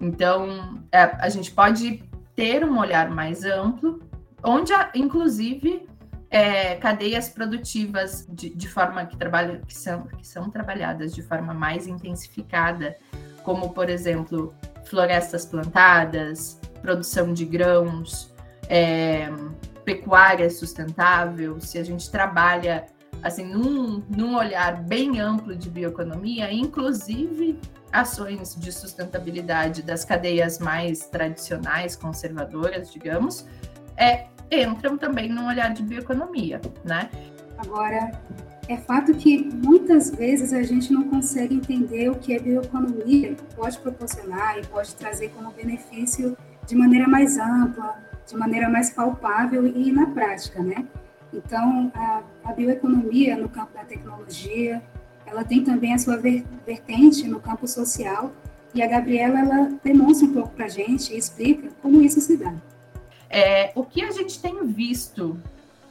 Então, 0.00 0.82
é, 0.90 1.02
a 1.02 1.28
gente 1.28 1.50
pode 1.50 2.02
ter 2.34 2.64
um 2.64 2.78
olhar 2.78 3.10
mais 3.10 3.44
amplo, 3.44 4.00
onde, 4.42 4.72
inclusive, 4.94 5.86
é, 6.34 6.74
cadeias 6.74 7.28
produtivas 7.28 8.26
de, 8.28 8.50
de 8.50 8.68
forma 8.68 9.06
que 9.06 9.16
trabalham, 9.16 9.60
que 9.60 9.72
são, 9.72 10.08
que 10.08 10.26
são 10.26 10.50
trabalhadas 10.50 11.14
de 11.14 11.22
forma 11.22 11.54
mais 11.54 11.86
intensificada, 11.86 12.96
como 13.44 13.72
por 13.72 13.88
exemplo 13.88 14.52
florestas 14.84 15.46
plantadas, 15.46 16.58
produção 16.82 17.32
de 17.32 17.44
grãos, 17.44 18.34
é, 18.68 19.28
pecuária 19.84 20.50
sustentável, 20.50 21.60
se 21.60 21.78
a 21.78 21.84
gente 21.84 22.10
trabalha 22.10 22.86
assim 23.22 23.44
num, 23.44 24.02
num 24.08 24.36
olhar 24.36 24.82
bem 24.82 25.20
amplo 25.20 25.54
de 25.54 25.70
bioeconomia, 25.70 26.52
inclusive 26.52 27.60
ações 27.92 28.56
de 28.56 28.72
sustentabilidade 28.72 29.84
das 29.84 30.04
cadeias 30.04 30.58
mais 30.58 31.06
tradicionais, 31.06 31.94
conservadoras, 31.94 32.92
digamos, 32.92 33.46
é, 33.96 34.26
entram 34.50 34.96
também 34.96 35.28
no 35.28 35.46
olhar 35.46 35.72
de 35.72 35.82
bioeconomia, 35.82 36.60
né? 36.84 37.08
Agora, 37.58 38.12
é 38.68 38.76
fato 38.76 39.14
que 39.14 39.48
muitas 39.52 40.10
vezes 40.10 40.52
a 40.52 40.62
gente 40.62 40.92
não 40.92 41.04
consegue 41.08 41.54
entender 41.54 42.10
o 42.10 42.14
que 42.14 42.36
a 42.36 42.40
bioeconomia 42.40 43.36
pode 43.54 43.78
proporcionar 43.78 44.58
e 44.58 44.66
pode 44.66 44.94
trazer 44.94 45.30
como 45.30 45.50
benefício 45.50 46.36
de 46.66 46.74
maneira 46.74 47.06
mais 47.06 47.36
ampla, 47.36 48.02
de 48.26 48.36
maneira 48.36 48.68
mais 48.68 48.90
palpável 48.90 49.66
e 49.66 49.92
na 49.92 50.06
prática, 50.06 50.62
né? 50.62 50.86
Então, 51.32 51.90
a, 51.94 52.22
a 52.44 52.52
bioeconomia 52.52 53.36
no 53.36 53.48
campo 53.48 53.74
da 53.74 53.84
tecnologia, 53.84 54.82
ela 55.26 55.44
tem 55.44 55.62
também 55.62 55.92
a 55.92 55.98
sua 55.98 56.16
vertente 56.16 57.28
no 57.28 57.40
campo 57.40 57.66
social 57.66 58.32
e 58.74 58.82
a 58.82 58.86
Gabriela 58.86 59.40
ela 59.40 59.72
demonstra 59.82 60.26
um 60.26 60.32
pouco 60.32 60.50
para 60.50 60.66
a 60.66 60.68
gente 60.68 61.12
e 61.12 61.18
explica 61.18 61.68
como 61.82 62.00
isso 62.00 62.20
se 62.20 62.36
dá. 62.36 62.54
É, 63.34 63.72
o 63.74 63.82
que 63.84 64.00
a 64.00 64.12
gente 64.12 64.38
tem 64.38 64.64
visto 64.64 65.36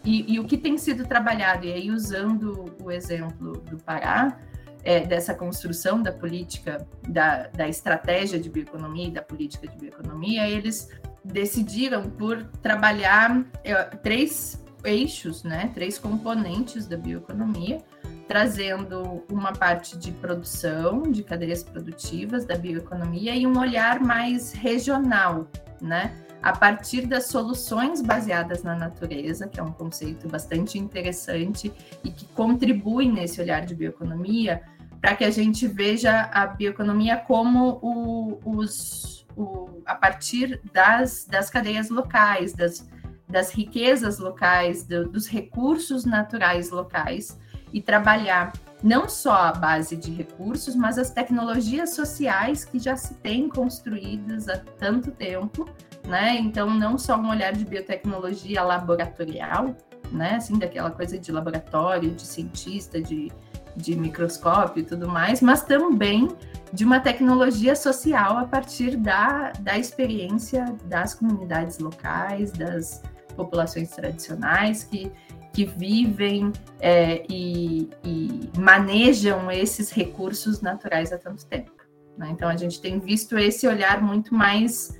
e, 0.05 0.33
e, 0.33 0.39
o 0.39 0.45
que 0.45 0.57
tem 0.57 0.77
sido 0.77 1.05
trabalhado, 1.05 1.65
e 1.65 1.73
aí 1.73 1.91
usando 1.91 2.73
o 2.81 2.89
exemplo 2.89 3.57
do 3.69 3.77
Pará, 3.77 4.39
é, 4.81 5.01
dessa 5.01 5.33
construção 5.33 6.01
da 6.01 6.11
política, 6.11 6.87
da, 7.05 7.47
da 7.47 7.67
estratégia 7.67 8.39
de 8.39 8.49
bioeconomia 8.49 9.09
e 9.09 9.11
da 9.11 9.21
política 9.21 9.67
de 9.67 9.77
bioeconomia, 9.77 10.47
eles 10.49 10.89
decidiram 11.21 12.09
por 12.09 12.41
trabalhar 12.61 13.45
é, 13.61 13.75
três 13.97 14.63
eixos, 14.85 15.43
né, 15.43 15.69
três 15.73 15.99
componentes 15.99 16.87
da 16.87 16.95
bioeconomia, 16.95 17.79
trazendo 18.25 19.25
uma 19.29 19.51
parte 19.51 19.97
de 19.97 20.13
produção, 20.13 21.01
de 21.03 21.23
cadeias 21.23 21.61
produtivas 21.61 22.45
da 22.45 22.55
bioeconomia 22.55 23.35
e 23.35 23.45
um 23.45 23.59
olhar 23.59 23.99
mais 23.99 24.53
regional, 24.53 25.45
né? 25.81 26.23
A 26.43 26.51
partir 26.51 27.07
das 27.07 27.27
soluções 27.27 28.01
baseadas 28.01 28.63
na 28.63 28.75
natureza, 28.75 29.47
que 29.47 29.61
é 29.61 29.63
um 29.63 29.71
conceito 29.71 30.27
bastante 30.27 30.77
interessante 30.77 31.71
e 32.03 32.11
que 32.11 32.25
contribui 32.27 33.09
nesse 33.09 33.39
olhar 33.39 33.65
de 33.65 33.73
bioeconomia, 33.73 34.61
para 34.99 35.15
que 35.15 35.23
a 35.23 35.31
gente 35.31 35.65
veja 35.67 36.29
a 36.33 36.45
bioeconomia 36.45 37.15
como 37.15 37.79
o, 37.81 38.39
os, 38.43 39.25
o, 39.37 39.81
a 39.85 39.95
partir 39.95 40.61
das, 40.73 41.25
das 41.25 41.49
cadeias 41.49 41.89
locais, 41.89 42.51
das, 42.51 42.89
das 43.27 43.51
riquezas 43.51 44.19
locais, 44.19 44.83
do, 44.83 45.07
dos 45.07 45.27
recursos 45.27 46.03
naturais 46.03 46.69
locais, 46.69 47.39
e 47.71 47.81
trabalhar 47.81 48.53
não 48.83 49.07
só 49.07 49.33
a 49.33 49.51
base 49.53 49.95
de 49.95 50.11
recursos, 50.11 50.75
mas 50.75 50.97
as 50.97 51.09
tecnologias 51.09 51.95
sociais 51.95 52.65
que 52.65 52.77
já 52.77 52.97
se 52.97 53.13
têm 53.15 53.47
construídas 53.47 54.49
há 54.49 54.57
tanto 54.57 55.09
tempo 55.09 55.67
né? 56.07 56.35
Então, 56.35 56.69
não 56.69 56.97
só 56.97 57.15
um 57.17 57.29
olhar 57.29 57.53
de 57.53 57.65
biotecnologia 57.65 58.61
laboratorial, 58.63 59.75
né? 60.11 60.35
Assim, 60.35 60.57
daquela 60.57 60.91
coisa 60.91 61.17
de 61.17 61.31
laboratório, 61.31 62.11
de 62.11 62.21
cientista, 62.21 63.01
de, 63.01 63.31
de 63.75 63.95
microscópio 63.95 64.81
e 64.81 64.83
tudo 64.83 65.07
mais, 65.07 65.41
mas 65.41 65.63
também 65.63 66.29
de 66.71 66.83
uma 66.83 66.99
tecnologia 66.99 67.75
social 67.75 68.37
a 68.37 68.45
partir 68.45 68.97
da, 68.97 69.51
da 69.59 69.77
experiência 69.77 70.65
das 70.85 71.13
comunidades 71.13 71.79
locais, 71.79 72.51
das 72.51 73.01
populações 73.35 73.89
tradicionais 73.89 74.83
que, 74.83 75.11
que 75.53 75.65
vivem 75.65 76.51
é, 76.79 77.23
e, 77.29 77.89
e, 78.03 78.49
manejam 78.57 79.51
esses 79.51 79.91
recursos 79.91 80.61
naturais 80.61 81.13
há 81.13 81.17
tanto 81.17 81.45
tempo. 81.45 81.71
Né? 82.17 82.29
Então, 82.31 82.49
a 82.49 82.55
gente 82.55 82.81
tem 82.81 82.99
visto 82.99 83.37
esse 83.37 83.67
olhar 83.67 84.01
muito 84.01 84.33
mais 84.33 84.99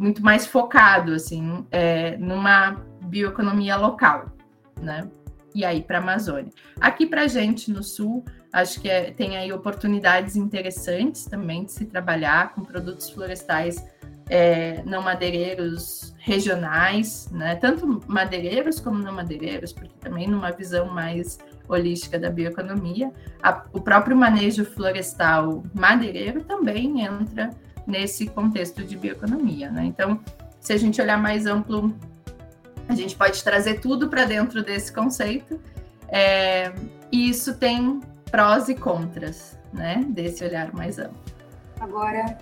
muito 0.00 0.24
mais 0.24 0.46
focado 0.46 1.12
assim 1.12 1.66
é, 1.70 2.16
numa 2.16 2.82
bioeconomia 3.02 3.76
local, 3.76 4.32
né? 4.80 5.06
E 5.54 5.62
aí 5.62 5.82
para 5.82 5.98
a 5.98 6.00
Amazônia. 6.00 6.50
Aqui 6.80 7.04
para 7.04 7.22
a 7.22 7.26
gente 7.26 7.70
no 7.70 7.82
Sul, 7.82 8.24
acho 8.50 8.80
que 8.80 8.88
é, 8.88 9.10
tem 9.10 9.36
aí 9.36 9.52
oportunidades 9.52 10.36
interessantes 10.36 11.26
também 11.26 11.64
de 11.64 11.72
se 11.72 11.84
trabalhar 11.84 12.54
com 12.54 12.62
produtos 12.62 13.10
florestais 13.10 13.84
é, 14.30 14.82
não 14.86 15.02
madeireiros 15.02 16.14
regionais, 16.18 17.28
né? 17.30 17.56
Tanto 17.56 18.00
madeireiros 18.06 18.80
como 18.80 18.98
não 19.00 19.12
madeireiros, 19.12 19.72
porque 19.72 19.98
também 20.00 20.26
numa 20.26 20.50
visão 20.50 20.86
mais 20.86 21.38
holística 21.68 22.18
da 22.18 22.30
bioeconomia, 22.30 23.12
a, 23.42 23.64
o 23.72 23.80
próprio 23.82 24.16
manejo 24.16 24.64
florestal 24.64 25.62
madeireiro 25.74 26.42
também 26.44 27.02
entra 27.04 27.50
nesse 27.90 28.26
contexto 28.26 28.84
de 28.84 28.96
bioeconomia. 28.96 29.70
Né? 29.70 29.84
Então, 29.84 30.20
se 30.60 30.72
a 30.72 30.76
gente 30.76 31.00
olhar 31.00 31.20
mais 31.20 31.46
amplo, 31.46 31.94
a 32.88 32.94
gente 32.94 33.16
pode 33.16 33.42
trazer 33.42 33.80
tudo 33.80 34.08
para 34.08 34.24
dentro 34.24 34.62
desse 34.62 34.92
conceito, 34.92 35.60
é, 36.08 36.72
e 37.10 37.28
isso 37.28 37.56
tem 37.56 38.00
prós 38.30 38.68
e 38.68 38.74
contras, 38.74 39.58
né, 39.72 40.04
desse 40.08 40.44
olhar 40.44 40.72
mais 40.72 40.98
amplo. 40.98 41.18
Agora, 41.80 42.38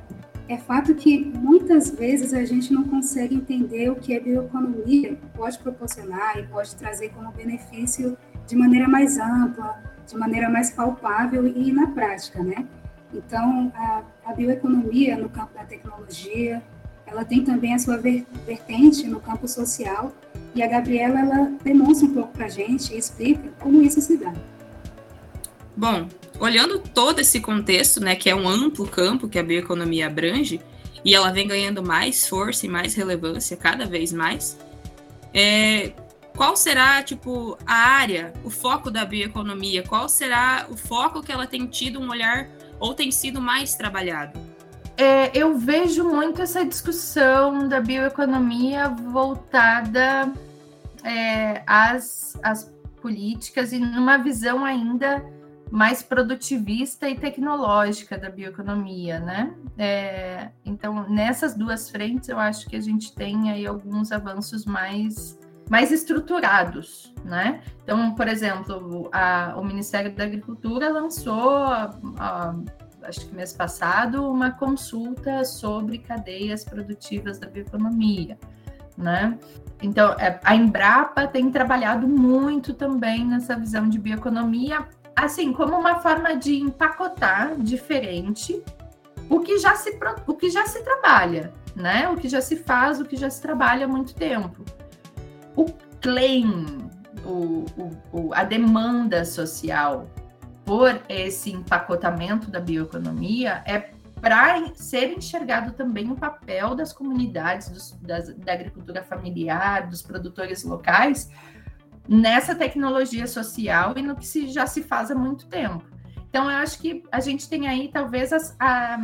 é 0.49 0.57
fato 0.57 0.95
que 0.95 1.25
muitas 1.35 1.91
vezes 1.91 2.33
a 2.33 2.45
gente 2.45 2.73
não 2.73 2.85
consegue 2.85 3.35
entender 3.35 3.91
o 3.91 3.97
que 3.97 4.17
a 4.17 4.21
bioeconomia 4.21 5.19
pode 5.35 5.59
proporcionar 5.59 6.39
e 6.39 6.47
pode 6.47 6.75
trazer 6.75 7.11
como 7.11 7.31
benefício 7.33 8.17
de 8.47 8.57
maneira 8.57 8.89
mais 8.89 9.19
ampla, 9.19 9.83
de 10.07 10.17
maneira 10.17 10.49
mais 10.49 10.71
palpável 10.71 11.47
e 11.47 11.71
na 11.71 11.89
prática, 11.89 12.43
né? 12.43 12.67
Então, 13.13 13.73
a, 13.75 14.03
a 14.25 14.35
bioeconomia 14.35 15.17
no 15.17 15.29
campo 15.29 15.55
da 15.55 15.65
tecnologia, 15.65 16.63
ela 17.07 17.25
tem 17.25 17.43
também 17.43 17.75
a 17.75 17.79
sua 17.79 17.97
vertente 17.97 19.07
no 19.07 19.21
campo 19.21 19.49
social, 19.49 20.13
e 20.55 20.63
a 20.63 20.67
Gabriela 20.67 21.21
ela 21.21 21.53
demonstra 21.63 22.07
um 22.07 22.13
pouco 22.13 22.33
para 22.33 22.47
a 22.47 22.51
gente 22.51 22.93
e 22.93 22.99
explica 22.99 23.49
como 23.59 23.83
isso 23.83 24.01
se 24.01 24.17
dá. 24.17 24.33
Bom, 25.77 26.09
olhando 26.39 26.79
todo 26.79 27.21
esse 27.21 27.41
contexto, 27.41 28.01
né, 28.01 28.15
que 28.15 28.29
é 28.29 28.35
um 28.35 28.49
amplo 28.49 28.87
campo 28.87 29.29
que 29.29 29.39
a 29.39 29.43
bioeconomia 29.43 30.07
abrange, 30.07 30.61
e 31.05 31.15
ela 31.15 31.31
vem 31.31 31.47
ganhando 31.47 31.83
mais 31.83 32.29
força 32.29 32.67
e 32.67 32.69
mais 32.69 32.95
relevância 32.95 33.57
cada 33.57 33.87
vez 33.87 34.13
mais, 34.13 34.59
é, 35.33 35.93
qual 36.37 36.57
será, 36.57 37.03
tipo, 37.03 37.57
a 37.67 37.75
área, 37.75 38.33
o 38.45 38.51
foco 38.51 38.91
da 38.91 39.05
bioeconomia? 39.05 39.83
Qual 39.83 40.09
será 40.09 40.67
o 40.69 40.77
foco 40.77 41.23
que 41.23 41.33
ela 41.33 41.47
tem 41.47 41.67
tido 41.67 42.01
um 42.01 42.11
olhar 42.11 42.49
ou 42.81 42.95
tem 42.95 43.11
sido 43.11 43.41
mais 43.41 43.75
trabalhado? 43.75 44.39
É, 44.97 45.31
eu 45.37 45.57
vejo 45.57 46.03
muito 46.03 46.43
essa 46.43 46.65
discussão 46.65 47.69
da 47.69 47.81
bioeconomia 47.81 48.89
voltada 48.89 50.33
é, 51.05 51.63
às, 51.67 52.37
às 52.43 52.73
políticas 53.01 53.73
e 53.73 53.79
numa 53.79 54.19
visão 54.19 54.65
ainda 54.65 55.25
mais 55.71 56.03
produtivista 56.03 57.09
e 57.09 57.17
tecnológica 57.17 58.19
da 58.19 58.31
bioeconomia, 58.31 59.21
né? 59.21 59.55
É, 59.77 60.49
então, 60.65 61.09
nessas 61.09 61.55
duas 61.55 61.91
frentes, 61.91 62.29
eu 62.29 62.39
acho 62.39 62.69
que 62.69 62.77
a 62.77 62.81
gente 62.81 63.15
tem 63.15 63.51
aí 63.51 63.67
alguns 63.67 64.11
avanços 64.11 64.65
mais, 64.65 65.39
mais 65.69 65.93
estruturados, 65.93 67.15
né? 67.25 67.61
Então, 67.83 68.15
por 68.15 68.29
exemplo, 68.29 69.09
a, 69.13 69.55
o 69.57 69.65
Ministério 69.65 70.13
da 70.13 70.25
Agricultura 70.25 70.89
lançou 70.91 71.57
a, 71.57 71.95
a, 72.19 72.55
acho 73.03 73.27
que 73.27 73.35
mês 73.35 73.53
passado, 73.53 74.31
uma 74.31 74.51
consulta 74.51 75.45
sobre 75.45 75.99
cadeias 75.99 76.65
produtivas 76.65 77.39
da 77.39 77.47
bioeconomia, 77.47 78.39
né? 78.97 79.39
Então, 79.83 80.13
é, 80.19 80.41
a 80.43 80.57
Embrapa 80.57 81.27
tem 81.27 81.51
trabalhado 81.51 82.09
muito 82.09 82.75
também 82.75 83.25
nessa 83.25 83.55
visão 83.57 83.89
de 83.89 83.99
bioeconomia, 83.99 84.89
assim, 85.15 85.53
como 85.53 85.77
uma 85.77 86.01
forma 86.01 86.35
de 86.35 86.57
empacotar 86.59 87.57
diferente 87.59 88.63
o 89.29 89.41
que 89.41 89.59
já 89.59 89.75
se, 89.75 89.99
o 90.27 90.35
que 90.35 90.51
já 90.51 90.67
se 90.67 90.83
trabalha, 90.83 91.53
né? 91.77 92.09
O 92.09 92.17
que 92.17 92.29
já 92.29 92.41
se 92.41 92.57
faz, 92.57 93.01
o 93.01 93.05
que 93.05 93.17
já 93.17 93.29
se 93.29 93.41
trabalha 93.41 93.85
há 93.85 93.89
muito 93.89 94.15
tempo. 94.15 94.65
O 95.59 95.65
claim, 96.01 96.89
o, 97.25 97.65
o, 98.13 98.33
a 98.33 98.45
demanda 98.45 99.25
social 99.25 100.09
por 100.65 101.03
esse 101.09 101.51
empacotamento 101.51 102.49
da 102.49 102.61
bioeconomia 102.61 103.61
é 103.67 103.91
para 104.21 104.73
ser 104.77 105.17
enxergado 105.17 105.73
também 105.73 106.13
o 106.13 106.15
papel 106.15 106.77
das 106.77 106.93
comunidades, 106.93 107.71
dos, 107.71 107.91
das, 108.01 108.33
da 108.37 108.53
agricultura 108.53 109.03
familiar, 109.03 109.89
dos 109.89 110.01
produtores 110.01 110.63
locais, 110.63 111.29
nessa 112.09 112.55
tecnologia 112.55 113.27
social 113.27 113.95
e 113.97 114.03
no 114.03 114.15
que 114.15 114.29
se, 114.29 114.47
já 114.47 114.65
se 114.65 114.85
faz 114.85 115.11
há 115.11 115.15
muito 115.17 115.49
tempo. 115.49 115.85
Então, 116.29 116.49
eu 116.49 116.57
acho 116.59 116.79
que 116.79 117.03
a 117.11 117.19
gente 117.19 117.49
tem 117.49 117.67
aí, 117.67 117.89
talvez, 117.93 118.33
as, 118.33 118.55
a, 118.61 118.97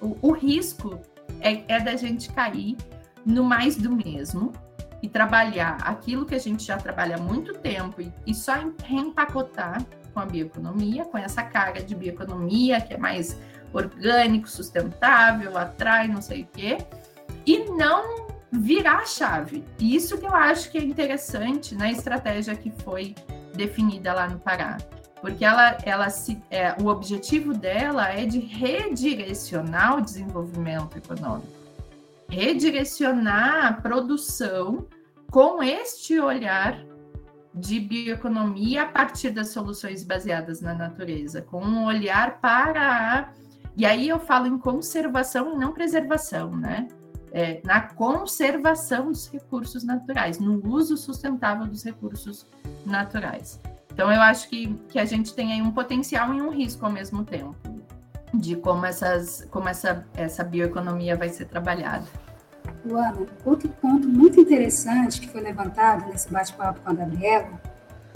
o, 0.00 0.16
o, 0.20 0.32
risco 0.32 1.00
é, 1.40 1.62
é 1.76 1.78
da 1.78 1.94
gente 1.94 2.28
cair 2.32 2.76
no 3.24 3.44
mais 3.44 3.76
do 3.76 3.94
mesmo 3.94 4.52
e 5.02 5.08
trabalhar 5.08 5.78
aquilo 5.82 6.26
que 6.26 6.34
a 6.34 6.38
gente 6.38 6.64
já 6.64 6.76
trabalha 6.76 7.16
há 7.16 7.18
muito 7.18 7.54
tempo 7.54 8.00
e, 8.00 8.12
e 8.26 8.34
só 8.34 8.52
reempacotar 8.84 9.84
com 10.12 10.20
a 10.20 10.26
bioeconomia, 10.26 11.04
com 11.04 11.16
essa 11.16 11.42
carga 11.42 11.82
de 11.82 11.94
bioeconomia 11.94 12.80
que 12.80 12.94
é 12.94 12.98
mais 12.98 13.38
orgânico, 13.72 14.48
sustentável, 14.48 15.56
atrai 15.56 16.08
não 16.08 16.20
sei 16.20 16.42
o 16.42 16.46
quê, 16.46 16.78
e 17.46 17.70
não 17.70 18.26
virar 18.50 18.98
a 18.98 19.06
chave. 19.06 19.64
E 19.78 19.94
isso 19.94 20.18
que 20.18 20.26
eu 20.26 20.34
acho 20.34 20.70
que 20.70 20.78
é 20.78 20.82
interessante 20.82 21.74
na 21.74 21.90
estratégia 21.90 22.54
que 22.54 22.70
foi 22.70 23.14
definida 23.54 24.12
lá 24.12 24.28
no 24.28 24.38
Pará. 24.38 24.78
Porque 25.20 25.44
ela, 25.44 25.76
ela 25.84 26.08
se, 26.08 26.42
é, 26.50 26.74
o 26.80 26.86
objetivo 26.86 27.52
dela 27.52 28.08
é 28.08 28.24
de 28.24 28.38
redirecionar 28.40 29.98
o 29.98 30.00
desenvolvimento 30.00 30.96
econômico, 30.96 31.59
redirecionar 32.30 33.66
a 33.66 33.72
produção 33.72 34.86
com 35.30 35.62
este 35.62 36.18
olhar 36.18 36.78
de 37.52 37.80
bioeconomia 37.80 38.82
a 38.82 38.86
partir 38.86 39.30
das 39.30 39.48
soluções 39.48 40.04
baseadas 40.04 40.60
na 40.60 40.72
natureza, 40.72 41.42
com 41.42 41.62
um 41.62 41.84
olhar 41.84 42.40
para 42.40 43.18
a. 43.18 43.28
E 43.76 43.84
aí 43.84 44.08
eu 44.08 44.20
falo 44.20 44.46
em 44.46 44.56
conservação 44.56 45.52
e 45.52 45.56
não 45.56 45.72
preservação, 45.72 46.56
né? 46.56 46.86
É, 47.32 47.60
na 47.64 47.80
conservação 47.80 49.06
dos 49.06 49.28
recursos 49.28 49.84
naturais, 49.84 50.38
no 50.40 50.64
uso 50.66 50.96
sustentável 50.96 51.66
dos 51.66 51.84
recursos 51.84 52.46
naturais. 52.84 53.60
Então, 53.92 54.10
eu 54.10 54.20
acho 54.20 54.48
que, 54.48 54.74
que 54.88 54.98
a 54.98 55.04
gente 55.04 55.32
tem 55.34 55.52
aí 55.52 55.62
um 55.62 55.70
potencial 55.70 56.34
e 56.34 56.40
um 56.40 56.50
risco 56.50 56.84
ao 56.84 56.90
mesmo 56.90 57.24
tempo 57.24 57.79
de 58.32 58.56
como, 58.56 58.86
essas, 58.86 59.46
como 59.50 59.68
essa, 59.68 60.06
essa 60.14 60.44
bioeconomia 60.44 61.16
vai 61.16 61.28
ser 61.28 61.46
trabalhada. 61.46 62.06
Luana, 62.84 63.26
outro 63.44 63.68
ponto 63.68 64.08
muito 64.08 64.40
interessante 64.40 65.20
que 65.20 65.28
foi 65.28 65.40
levantado 65.40 66.08
nesse 66.08 66.30
bate-papo 66.30 66.80
com 66.80 66.90
a 66.90 66.94
Gabriela 66.94 67.60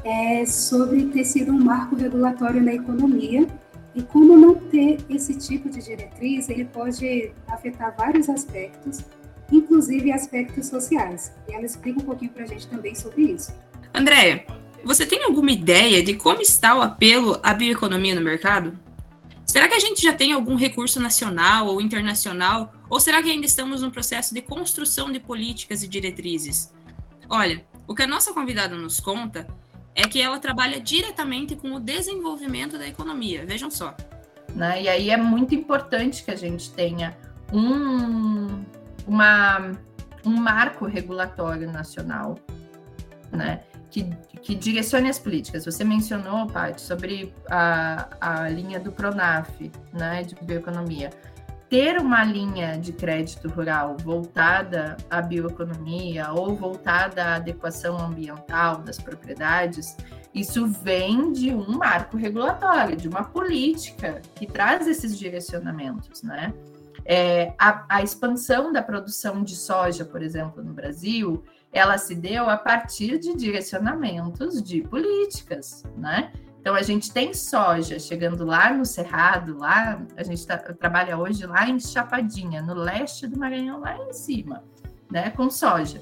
é 0.04 0.44
sobre 0.46 1.06
ter 1.06 1.24
sido 1.24 1.52
um 1.52 1.64
marco 1.64 1.96
regulatório 1.96 2.62
na 2.62 2.74
economia 2.74 3.46
e 3.94 4.02
como 4.02 4.36
não 4.36 4.54
ter 4.54 4.98
esse 5.08 5.34
tipo 5.34 5.70
de 5.70 5.80
diretriz, 5.80 6.48
ele 6.48 6.64
pode 6.64 7.32
afetar 7.46 7.94
vários 7.96 8.28
aspectos, 8.28 9.04
inclusive 9.52 10.12
aspectos 10.12 10.66
sociais. 10.66 11.32
E 11.48 11.54
ela 11.54 11.64
explica 11.64 12.00
um 12.00 12.04
pouquinho 12.04 12.32
para 12.32 12.42
a 12.42 12.46
gente 12.46 12.66
também 12.66 12.94
sobre 12.94 13.22
isso. 13.22 13.54
Andréia, 13.94 14.44
você 14.84 15.06
tem 15.06 15.22
alguma 15.22 15.52
ideia 15.52 16.02
de 16.02 16.14
como 16.14 16.42
está 16.42 16.76
o 16.76 16.82
apelo 16.82 17.38
à 17.42 17.54
bioeconomia 17.54 18.14
no 18.14 18.20
mercado? 18.20 18.76
Será 19.54 19.68
que 19.68 19.74
a 19.74 19.78
gente 19.78 20.02
já 20.02 20.12
tem 20.12 20.32
algum 20.32 20.56
recurso 20.56 20.98
nacional 20.98 21.68
ou 21.68 21.80
internacional? 21.80 22.74
Ou 22.90 22.98
será 22.98 23.22
que 23.22 23.30
ainda 23.30 23.46
estamos 23.46 23.82
num 23.82 23.90
processo 23.90 24.34
de 24.34 24.42
construção 24.42 25.12
de 25.12 25.20
políticas 25.20 25.84
e 25.84 25.86
diretrizes? 25.86 26.74
Olha, 27.28 27.64
o 27.86 27.94
que 27.94 28.02
a 28.02 28.06
nossa 28.08 28.34
convidada 28.34 28.74
nos 28.74 28.98
conta 28.98 29.46
é 29.94 30.08
que 30.08 30.20
ela 30.20 30.40
trabalha 30.40 30.80
diretamente 30.80 31.54
com 31.54 31.72
o 31.72 31.78
desenvolvimento 31.78 32.76
da 32.76 32.88
economia. 32.88 33.46
Vejam 33.46 33.70
só. 33.70 33.94
Né? 34.56 34.82
E 34.82 34.88
aí 34.88 35.10
é 35.10 35.16
muito 35.16 35.54
importante 35.54 36.24
que 36.24 36.32
a 36.32 36.36
gente 36.36 36.72
tenha 36.72 37.16
um, 37.52 38.64
uma, 39.06 39.70
um 40.26 40.32
marco 40.32 40.84
regulatório 40.84 41.70
nacional, 41.70 42.40
né? 43.30 43.62
Que, 43.94 44.02
que 44.42 44.54
direcione 44.56 45.08
as 45.08 45.20
políticas. 45.20 45.64
Você 45.64 45.84
mencionou, 45.84 46.48
Paty, 46.48 46.80
sobre 46.80 47.32
a, 47.48 48.08
a 48.20 48.48
linha 48.48 48.80
do 48.80 48.90
PRONAF, 48.90 49.70
né, 49.92 50.24
de 50.24 50.34
bioeconomia. 50.44 51.10
Ter 51.70 51.98
uma 51.98 52.24
linha 52.24 52.76
de 52.76 52.92
crédito 52.92 53.48
rural 53.48 53.96
voltada 53.96 54.96
à 55.08 55.22
bioeconomia 55.22 56.32
ou 56.32 56.56
voltada 56.56 57.24
à 57.24 57.34
adequação 57.36 57.96
ambiental 57.96 58.78
das 58.78 58.98
propriedades, 58.98 59.96
isso 60.34 60.66
vem 60.66 61.32
de 61.32 61.54
um 61.54 61.78
marco 61.78 62.16
regulatório, 62.16 62.96
de 62.96 63.08
uma 63.08 63.22
política 63.22 64.20
que 64.34 64.44
traz 64.44 64.88
esses 64.88 65.16
direcionamentos, 65.16 66.20
né? 66.24 66.52
É, 67.06 67.54
a, 67.58 67.84
a, 67.88 68.02
expansão 68.02 68.72
da 68.72 68.82
produção 68.82 69.44
de 69.44 69.54
soja, 69.54 70.06
por 70.06 70.22
exemplo, 70.22 70.64
no 70.64 70.72
Brasil, 70.72 71.44
ela 71.74 71.98
se 71.98 72.14
deu 72.14 72.48
a 72.48 72.56
partir 72.56 73.18
de 73.18 73.36
direcionamentos 73.36 74.62
de 74.62 74.80
políticas, 74.82 75.82
né? 75.96 76.32
Então 76.60 76.74
a 76.74 76.82
gente 76.82 77.12
tem 77.12 77.34
soja 77.34 77.98
chegando 77.98 78.46
lá 78.46 78.72
no 78.72 78.86
Cerrado, 78.86 79.58
lá 79.58 80.00
a 80.16 80.22
gente 80.22 80.46
tá, 80.46 80.56
trabalha 80.56 81.18
hoje 81.18 81.44
lá 81.44 81.68
em 81.68 81.78
Chapadinha, 81.78 82.62
no 82.62 82.72
leste 82.72 83.26
do 83.26 83.38
Maranhão, 83.38 83.80
lá 83.80 83.98
em 83.98 84.12
cima, 84.12 84.62
né? 85.10 85.30
Com 85.30 85.50
soja. 85.50 86.00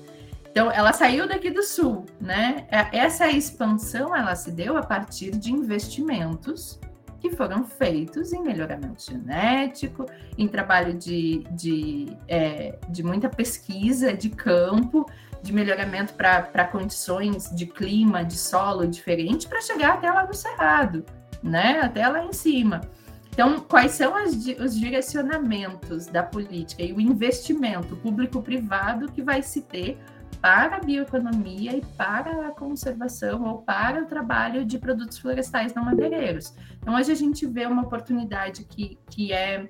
Então 0.50 0.70
ela 0.70 0.92
saiu 0.92 1.26
daqui 1.26 1.50
do 1.50 1.62
sul, 1.62 2.04
né? 2.20 2.66
É, 2.70 2.98
essa 2.98 3.26
expansão 3.28 4.14
ela 4.14 4.36
se 4.36 4.52
deu 4.52 4.76
a 4.76 4.82
partir 4.82 5.30
de 5.30 5.50
investimentos 5.50 6.78
que 7.18 7.30
foram 7.30 7.64
feitos 7.64 8.32
em 8.32 8.42
melhoramento 8.42 9.02
genético, 9.04 10.04
em 10.36 10.46
trabalho 10.46 10.92
de, 10.92 11.44
de, 11.52 12.16
é, 12.28 12.78
de 12.90 13.02
muita 13.02 13.28
pesquisa 13.28 14.12
de 14.12 14.28
campo, 14.28 15.06
de 15.42 15.52
melhoramento 15.52 16.14
para 16.14 16.64
condições 16.64 17.50
de 17.54 17.66
clima, 17.66 18.24
de 18.24 18.36
solo 18.36 18.86
diferente, 18.86 19.48
para 19.48 19.60
chegar 19.60 19.94
até 19.94 20.10
lá 20.10 20.26
no 20.26 20.34
Cerrado, 20.34 21.04
né? 21.42 21.80
Até 21.80 22.06
lá 22.06 22.24
em 22.24 22.32
cima. 22.32 22.80
Então, 23.30 23.60
quais 23.60 23.92
são 23.92 24.14
as, 24.14 24.34
os 24.34 24.78
direcionamentos 24.78 26.06
da 26.06 26.22
política 26.22 26.82
e 26.82 26.92
o 26.92 27.00
investimento 27.00 27.96
público-privado 27.96 29.10
que 29.10 29.22
vai 29.22 29.42
se 29.42 29.62
ter 29.62 29.98
para 30.40 30.76
a 30.76 30.80
bioeconomia 30.80 31.76
e 31.76 31.80
para 31.96 32.48
a 32.48 32.50
conservação 32.50 33.44
ou 33.44 33.62
para 33.62 34.02
o 34.02 34.06
trabalho 34.06 34.64
de 34.64 34.78
produtos 34.78 35.18
florestais 35.18 35.72
não 35.72 35.84
madeireiros. 35.84 36.54
Então, 36.78 36.94
hoje 36.94 37.10
a 37.10 37.14
gente 37.14 37.46
vê 37.46 37.64
uma 37.64 37.82
oportunidade 37.82 38.64
que, 38.64 38.98
que 39.08 39.32
é 39.32 39.68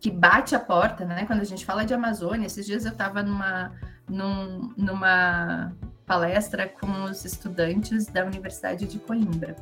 que 0.00 0.10
bate 0.10 0.54
a 0.56 0.58
porta, 0.58 1.04
né? 1.04 1.24
Quando 1.26 1.40
a 1.40 1.44
gente 1.44 1.64
fala 1.64 1.84
de 1.84 1.94
Amazônia, 1.94 2.46
esses 2.46 2.66
dias 2.66 2.84
eu 2.84 2.90
estava 2.90 3.22
numa 3.22 3.72
num, 4.12 4.72
numa 4.76 5.72
palestra 6.06 6.68
com 6.68 7.04
os 7.04 7.24
estudantes 7.24 8.06
da 8.06 8.24
Universidade 8.24 8.86
de 8.86 8.98
Coimbra. 8.98 9.56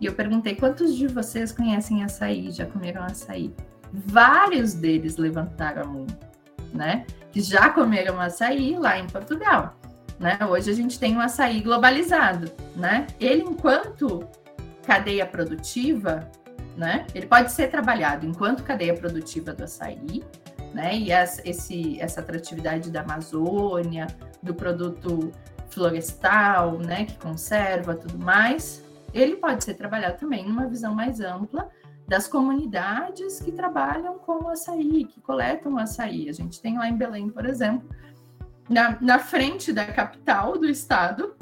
E 0.00 0.06
eu 0.06 0.14
perguntei 0.14 0.54
quantos 0.54 0.94
de 0.94 1.08
vocês 1.08 1.50
conhecem 1.50 2.04
açaí, 2.04 2.50
já 2.50 2.66
comeram 2.66 3.02
açaí? 3.02 3.52
Vários 3.92 4.74
deles 4.74 5.16
levantaram 5.16 5.82
a 5.82 5.86
mão, 5.86 6.06
né? 6.72 7.06
Que 7.32 7.40
já 7.40 7.70
comeram 7.70 8.20
açaí 8.20 8.76
lá 8.78 8.98
em 8.98 9.06
Portugal. 9.06 9.76
Né? 10.20 10.38
Hoje 10.48 10.70
a 10.70 10.74
gente 10.74 10.98
tem 10.98 11.16
um 11.16 11.20
açaí 11.20 11.60
globalizado, 11.60 12.50
né? 12.76 13.06
Ele, 13.18 13.42
enquanto 13.42 14.28
cadeia 14.84 15.24
produtiva, 15.24 16.28
né? 16.76 17.06
Ele 17.14 17.26
pode 17.26 17.52
ser 17.52 17.68
trabalhado 17.68 18.26
enquanto 18.26 18.62
cadeia 18.62 18.94
produtiva 18.94 19.52
do 19.52 19.64
açaí, 19.64 20.22
né? 20.72 20.96
E 20.96 21.12
as, 21.12 21.40
esse, 21.44 22.00
essa 22.00 22.20
atratividade 22.20 22.90
da 22.90 23.00
Amazônia, 23.00 24.06
do 24.42 24.54
produto 24.54 25.32
florestal, 25.68 26.78
né? 26.78 27.04
Que 27.04 27.18
conserva 27.18 27.94
tudo 27.94 28.18
mais, 28.18 28.82
ele 29.12 29.36
pode 29.36 29.64
ser 29.64 29.74
trabalhado 29.74 30.18
também 30.18 30.46
numa 30.46 30.66
visão 30.66 30.94
mais 30.94 31.20
ampla 31.20 31.68
das 32.06 32.26
comunidades 32.26 33.40
que 33.40 33.52
trabalham 33.52 34.18
com 34.18 34.44
o 34.44 34.48
açaí, 34.48 35.04
que 35.04 35.20
coletam 35.20 35.74
o 35.74 35.78
açaí. 35.78 36.28
A 36.28 36.32
gente 36.32 36.60
tem 36.60 36.78
lá 36.78 36.88
em 36.88 36.96
Belém, 36.96 37.28
por 37.28 37.44
exemplo, 37.44 37.88
na, 38.68 38.98
na 39.00 39.18
frente 39.18 39.72
da 39.72 39.84
capital 39.86 40.58
do 40.58 40.66
estado, 40.66 41.34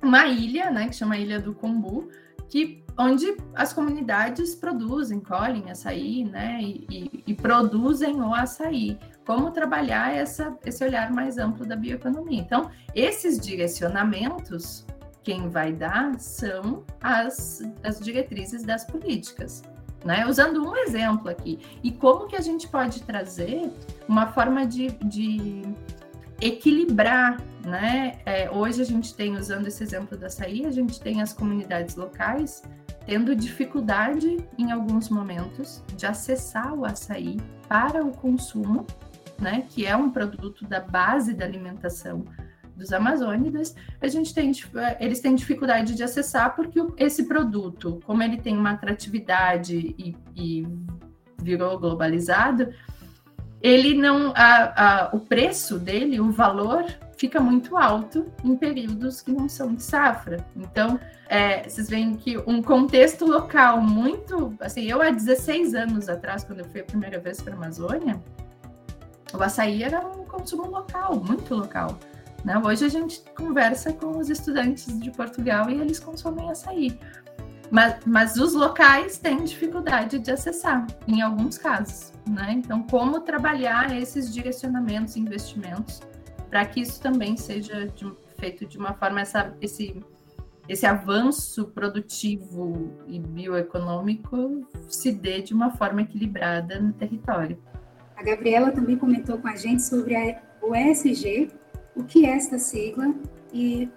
uma 0.00 0.26
ilha, 0.26 0.70
né, 0.70 0.88
que 0.88 0.94
chama 0.94 1.16
Ilha 1.16 1.40
do 1.40 1.52
Combu, 1.54 2.08
que 2.48 2.84
onde 2.98 3.36
as 3.54 3.72
comunidades 3.72 4.54
produzem, 4.54 5.20
colhem 5.20 5.70
açaí, 5.70 6.24
né, 6.24 6.58
e, 6.60 6.86
e, 6.90 7.24
e, 7.26 7.34
produzem 7.34 8.20
o 8.20 8.34
açaí. 8.34 8.98
Como 9.26 9.50
trabalhar 9.50 10.14
essa, 10.14 10.56
esse 10.64 10.82
olhar 10.84 11.12
mais 11.12 11.36
amplo 11.36 11.66
da 11.66 11.76
bioeconomia. 11.76 12.40
Então, 12.40 12.70
esses 12.94 13.38
direcionamentos, 13.38 14.86
quem 15.22 15.48
vai 15.48 15.72
dar 15.72 16.18
são 16.18 16.84
as, 17.02 17.62
as 17.82 18.00
diretrizes 18.00 18.62
das 18.62 18.84
políticas. 18.84 19.62
Né? 20.04 20.24
Usando 20.26 20.64
um 20.64 20.76
exemplo 20.76 21.28
aqui. 21.28 21.58
E 21.82 21.90
como 21.90 22.28
que 22.28 22.36
a 22.36 22.40
gente 22.40 22.68
pode 22.68 23.02
trazer 23.02 23.72
uma 24.08 24.28
forma 24.28 24.64
de, 24.64 24.90
de 25.04 25.62
equilibrar, 26.40 27.42
né? 27.64 28.20
É, 28.24 28.48
hoje 28.48 28.80
a 28.82 28.84
gente 28.84 29.12
tem, 29.14 29.36
usando 29.36 29.66
esse 29.66 29.82
exemplo 29.82 30.16
da 30.16 30.28
açaí, 30.28 30.64
a 30.64 30.70
gente 30.70 31.00
tem 31.00 31.20
as 31.20 31.32
comunidades 31.32 31.96
locais 31.96 32.62
tendo 33.06 33.34
dificuldade 33.34 34.36
em 34.58 34.72
alguns 34.72 35.08
momentos 35.08 35.82
de 35.96 36.04
acessar 36.04 36.74
o 36.74 36.84
açaí 36.84 37.38
para 37.68 38.04
o 38.04 38.10
consumo, 38.10 38.84
né? 39.40 39.64
Que 39.70 39.86
é 39.86 39.96
um 39.96 40.10
produto 40.10 40.66
da 40.66 40.80
base 40.80 41.32
da 41.32 41.44
alimentação 41.44 42.24
dos 42.76 42.92
amazônidas, 42.92 43.74
a 44.02 44.06
gente 44.06 44.34
tem, 44.34 44.52
eles 45.00 45.20
têm 45.20 45.34
dificuldade 45.34 45.94
de 45.94 46.02
acessar 46.02 46.54
porque 46.54 46.78
esse 46.98 47.24
produto, 47.24 48.00
como 48.04 48.22
ele 48.22 48.36
tem 48.36 48.56
uma 48.56 48.72
atratividade 48.72 49.94
e, 49.98 50.14
e 50.36 50.66
virou 51.42 51.78
globalizado, 51.78 52.68
ele 53.62 53.94
não, 53.94 54.32
a, 54.36 55.06
a, 55.06 55.16
o 55.16 55.20
preço 55.20 55.78
dele, 55.78 56.20
o 56.20 56.30
valor 56.30 56.84
fica 57.16 57.40
muito 57.40 57.76
alto 57.76 58.26
em 58.44 58.56
períodos 58.56 59.20
que 59.20 59.32
não 59.32 59.48
são 59.48 59.74
de 59.74 59.82
safra. 59.82 60.46
Então, 60.54 61.00
é, 61.28 61.68
vocês 61.68 61.88
veem 61.88 62.14
que 62.14 62.38
um 62.46 62.62
contexto 62.62 63.24
local 63.24 63.80
muito, 63.80 64.54
assim, 64.60 64.84
eu 64.84 65.02
há 65.02 65.10
16 65.10 65.74
anos 65.74 66.08
atrás, 66.08 66.44
quando 66.44 66.60
eu 66.60 66.66
fui 66.66 66.80
a 66.80 66.84
primeira 66.84 67.18
vez 67.18 67.40
para 67.40 67.54
a 67.54 67.56
Amazônia, 67.56 68.22
o 69.32 69.42
açaí 69.42 69.82
era 69.82 70.00
um 70.00 70.24
consumo 70.24 70.66
local, 70.70 71.16
muito 71.16 71.54
local. 71.54 71.98
Né? 72.44 72.56
Hoje 72.58 72.84
a 72.84 72.88
gente 72.88 73.22
conversa 73.36 73.92
com 73.92 74.18
os 74.18 74.30
estudantes 74.30 74.98
de 75.00 75.10
Portugal 75.10 75.68
e 75.68 75.80
eles 75.80 75.98
consomem 75.98 76.50
açaí. 76.50 76.98
Mas, 77.70 77.96
mas 78.06 78.36
os 78.36 78.54
locais 78.54 79.18
têm 79.18 79.42
dificuldade 79.42 80.20
de 80.20 80.30
acessar, 80.30 80.86
em 81.08 81.20
alguns 81.20 81.58
casos. 81.58 82.12
Né? 82.28 82.52
Então, 82.52 82.84
como 82.84 83.20
trabalhar 83.20 83.96
esses 83.96 84.32
direcionamentos, 84.32 85.16
investimentos, 85.16 86.00
para 86.56 86.64
que 86.64 86.80
isso 86.80 86.98
também 87.02 87.36
seja 87.36 87.86
de, 87.86 88.10
feito 88.38 88.64
de 88.64 88.78
uma 88.78 88.94
forma, 88.94 89.20
essa, 89.20 89.54
esse, 89.60 90.02
esse 90.66 90.86
avanço 90.86 91.66
produtivo 91.66 92.94
e 93.06 93.18
bioeconômico 93.18 94.66
se 94.88 95.12
dê 95.12 95.42
de 95.42 95.52
uma 95.52 95.72
forma 95.72 96.00
equilibrada 96.00 96.80
no 96.80 96.94
território. 96.94 97.58
A 98.16 98.22
Gabriela 98.22 98.72
também 98.72 98.96
comentou 98.96 99.36
com 99.36 99.48
a 99.48 99.54
gente 99.54 99.82
sobre 99.82 100.16
a, 100.16 100.40
o 100.62 100.74
ESG, 100.74 101.50
o 101.94 102.02
que 102.04 102.24
é 102.24 102.30
esta 102.30 102.58
sigla 102.58 103.14
e, 103.52 103.90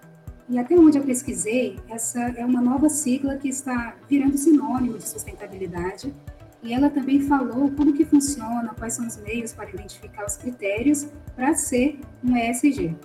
e 0.49 0.59
até 0.59 0.75
onde 0.75 0.97
eu 0.97 1.03
pesquisei, 1.05 1.79
essa 1.87 2.19
é 2.19 2.45
uma 2.45 2.59
nova 2.59 2.89
sigla 2.89 3.37
que 3.37 3.47
está 3.47 3.95
virando 4.09 4.37
sinônimo 4.37 4.97
de 4.97 5.07
sustentabilidade 5.07 6.13
e 6.61 6.73
ela 6.73 6.89
também 6.89 7.21
falou 7.21 7.71
como 7.71 7.93
que 7.93 8.05
funciona, 8.05 8.73
quais 8.77 8.93
são 8.93 9.07
os 9.07 9.17
meios 9.17 9.53
para 9.53 9.69
identificar 9.69 10.25
os 10.25 10.35
critérios 10.35 11.07
para 11.35 11.53
ser 11.53 11.99
um 12.23 12.35
ESG. 12.35 12.95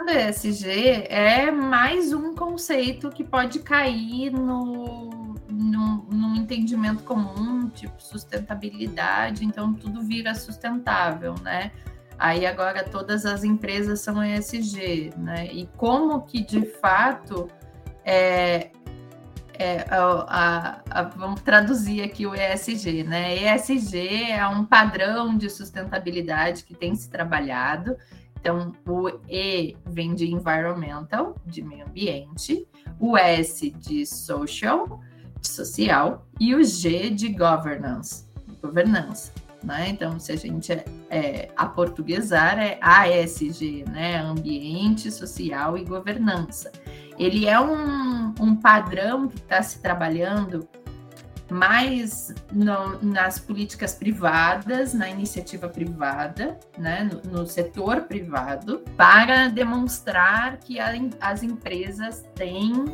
O 0.00 0.10
ESG 0.10 1.06
é 1.08 1.50
mais 1.50 2.12
um 2.12 2.34
conceito 2.34 3.10
que 3.10 3.24
pode 3.24 3.60
cair 3.60 4.30
no, 4.30 5.34
no, 5.50 6.36
entendimento 6.36 7.02
comum, 7.04 7.68
tipo 7.68 8.00
sustentabilidade, 8.00 9.44
então 9.44 9.74
tudo 9.74 10.02
vira 10.02 10.34
sustentável, 10.34 11.34
né? 11.42 11.72
Aí 12.18 12.46
agora 12.46 12.84
todas 12.84 13.26
as 13.26 13.44
empresas 13.44 14.00
são 14.00 14.22
ESG, 14.22 15.12
né? 15.16 15.46
E 15.52 15.68
como 15.76 16.22
que 16.22 16.42
de 16.42 16.64
fato 16.64 17.48
é, 18.04 18.70
é 19.58 19.84
a, 19.90 20.80
a, 20.90 21.00
a, 21.00 21.02
vamos 21.02 21.40
traduzir 21.42 22.02
aqui 22.02 22.26
o 22.26 22.34
ESG, 22.34 23.02
né? 23.02 23.54
ESG 23.54 24.30
é 24.30 24.46
um 24.46 24.64
padrão 24.64 25.36
de 25.36 25.50
sustentabilidade 25.50 26.64
que 26.64 26.74
tem 26.74 26.94
se 26.94 27.10
trabalhado. 27.10 27.96
Então, 28.40 28.72
o 28.86 29.10
E 29.28 29.76
vem 29.84 30.14
de 30.14 30.30
environmental, 30.30 31.36
de 31.44 31.60
meio 31.60 31.86
ambiente, 31.86 32.66
o 33.00 33.16
S 33.16 33.70
de 33.70 34.06
social, 34.06 35.00
de 35.40 35.48
social, 35.48 36.26
e 36.38 36.54
o 36.54 36.62
G 36.62 37.10
de 37.10 37.30
governance, 37.30 38.26
governança 38.62 39.32
né? 39.62 39.88
Então, 39.90 40.18
se 40.18 40.32
a 40.32 40.36
gente 40.36 40.72
é, 40.72 40.84
é, 41.10 41.48
aportuguesar, 41.56 42.58
é 42.58 42.78
ASG, 42.80 43.84
né? 43.90 44.18
Ambiente, 44.18 45.10
Social 45.10 45.76
e 45.76 45.84
Governança. 45.84 46.70
Ele 47.18 47.46
é 47.46 47.60
um, 47.60 48.34
um 48.40 48.56
padrão 48.56 49.28
que 49.28 49.36
está 49.36 49.62
se 49.62 49.80
trabalhando 49.80 50.68
mais 51.50 52.34
no, 52.52 53.02
nas 53.02 53.38
políticas 53.38 53.94
privadas, 53.94 54.92
na 54.92 55.08
iniciativa 55.08 55.68
privada, 55.68 56.58
né, 56.76 57.08
no, 57.10 57.40
no 57.40 57.46
setor 57.46 58.02
privado, 58.02 58.84
para 58.96 59.48
demonstrar 59.48 60.58
que 60.58 60.78
a, 60.78 60.92
as 61.20 61.42
empresas 61.42 62.24
têm 62.34 62.84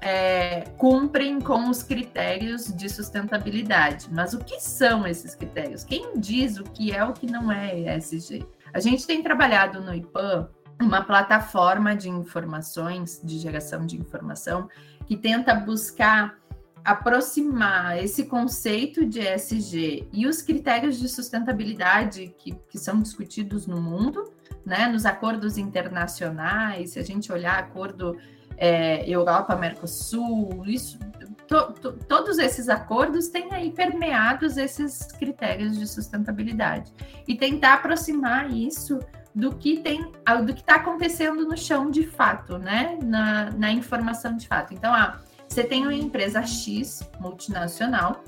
é, 0.00 0.64
cumprem 0.76 1.40
com 1.40 1.70
os 1.70 1.82
critérios 1.82 2.74
de 2.74 2.88
sustentabilidade. 2.88 4.08
Mas 4.10 4.34
o 4.34 4.38
que 4.40 4.60
são 4.60 5.06
esses 5.06 5.34
critérios? 5.36 5.84
Quem 5.84 6.18
diz 6.18 6.58
o 6.58 6.64
que 6.64 6.92
é 6.92 7.04
o 7.04 7.12
que 7.12 7.30
não 7.30 7.52
é 7.52 7.96
ESG? 7.96 8.44
A 8.74 8.80
gente 8.80 9.06
tem 9.06 9.22
trabalhado 9.22 9.80
no 9.80 9.94
IPAM 9.94 10.48
uma 10.82 11.02
plataforma 11.02 11.94
de 11.94 12.08
informações, 12.08 13.20
de 13.22 13.38
geração 13.38 13.86
de 13.86 13.96
informação, 13.96 14.68
que 15.06 15.16
tenta 15.16 15.54
buscar 15.54 16.38
aproximar 16.84 18.02
esse 18.02 18.24
conceito 18.24 19.06
de 19.06 19.20
ESG 19.20 20.08
e 20.12 20.26
os 20.26 20.42
critérios 20.42 20.98
de 20.98 21.08
sustentabilidade 21.08 22.34
que, 22.38 22.52
que 22.68 22.78
são 22.78 23.00
discutidos 23.00 23.66
no 23.66 23.80
mundo, 23.80 24.32
né, 24.66 24.88
nos 24.88 25.06
acordos 25.06 25.56
internacionais, 25.58 26.90
se 26.90 26.98
a 26.98 27.02
gente 27.02 27.32
olhar 27.32 27.58
acordo 27.58 28.16
é, 28.56 29.08
Europa, 29.08 29.56
Mercosul, 29.56 30.64
isso, 30.66 30.98
to, 31.46 31.72
to, 31.80 31.92
todos 32.08 32.38
esses 32.38 32.68
acordos 32.68 33.28
têm 33.28 33.52
aí 33.52 33.70
permeados 33.70 34.56
esses 34.56 35.06
critérios 35.12 35.78
de 35.78 35.86
sustentabilidade. 35.86 36.92
E 37.26 37.36
tentar 37.36 37.74
aproximar 37.74 38.50
isso 38.50 38.98
do 39.34 39.54
que 39.54 39.78
tem, 39.78 40.12
do 40.44 40.52
que 40.54 40.60
está 40.60 40.76
acontecendo 40.76 41.46
no 41.46 41.56
chão 41.56 41.90
de 41.90 42.06
fato, 42.06 42.58
né? 42.58 42.98
Na, 43.02 43.50
na 43.50 43.72
informação 43.72 44.36
de 44.36 44.46
fato. 44.46 44.74
Então, 44.74 44.92
ah, 44.94 45.20
você 45.48 45.64
tem 45.64 45.82
uma 45.82 45.94
empresa 45.94 46.42
X 46.42 47.08
multinacional 47.20 48.22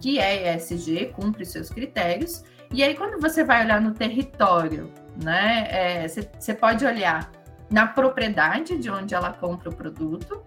que 0.00 0.18
é 0.18 0.56
ESG, 0.56 1.12
cumpre 1.14 1.46
seus 1.46 1.70
critérios, 1.70 2.42
e 2.72 2.82
aí 2.82 2.96
quando 2.96 3.20
você 3.20 3.44
vai 3.44 3.64
olhar 3.64 3.80
no 3.80 3.92
território, 3.92 4.92
né? 5.22 5.68
É, 5.70 6.08
você, 6.08 6.28
você 6.36 6.52
pode 6.52 6.84
olhar 6.84 7.30
na 7.70 7.86
propriedade 7.86 8.76
de 8.76 8.90
onde 8.90 9.14
ela 9.14 9.32
compra 9.32 9.70
o 9.70 9.74
produto, 9.74 10.42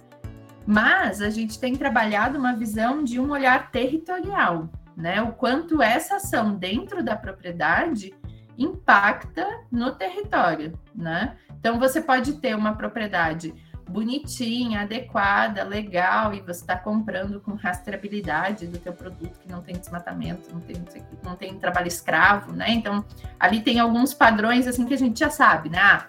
mas 0.68 1.22
a 1.22 1.30
gente 1.30 1.58
tem 1.58 1.76
trabalhado 1.76 2.38
uma 2.38 2.54
visão 2.54 3.02
de 3.02 3.18
um 3.18 3.32
olhar 3.32 3.72
territorial, 3.72 4.70
né? 4.98 5.22
O 5.22 5.32
quanto 5.32 5.82
essa 5.82 6.18
ação 6.18 6.56
dentro 6.56 7.02
da 7.02 7.16
propriedade 7.16 8.14
impacta 8.58 9.46
no 9.72 9.92
território, 9.92 10.78
né? 10.94 11.36
Então 11.60 11.80
você 11.80 12.02
pode 12.02 12.34
ter 12.34 12.56
uma 12.56 12.76
propriedade 12.76 13.54
bonitinha, 13.88 14.82
adequada, 14.82 15.64
legal, 15.64 16.34
e 16.34 16.42
você 16.42 16.62
está 16.62 16.76
comprando 16.76 17.40
com 17.40 17.54
rastreabilidade 17.54 18.68
do 18.68 18.80
teu 18.80 18.94
produto, 18.94 19.40
que 19.40 19.52
não 19.52 19.62
tem 19.62 19.76
desmatamento, 19.78 20.52
não 20.52 20.60
tem, 20.60 20.76
não 21.24 21.36
tem 21.36 21.58
trabalho 21.60 21.88
escravo, 21.88 22.52
né? 22.52 22.70
Então, 22.70 23.06
ali 23.40 23.62
tem 23.62 23.80
alguns 23.80 24.14
padrões, 24.14 24.68
assim, 24.68 24.86
que 24.86 24.94
a 24.94 24.98
gente 24.98 25.20
já 25.20 25.30
sabe, 25.30 25.70
né? 25.70 25.80
Ah, 25.80 26.08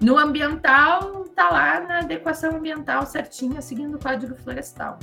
No 0.00 0.18
ambiental, 0.18 1.24
está 1.24 1.50
lá 1.50 1.80
na 1.80 1.98
adequação 1.98 2.56
ambiental 2.56 3.06
certinha, 3.06 3.60
seguindo 3.60 3.96
o 3.96 3.98
Código 3.98 4.34
Florestal. 4.34 4.98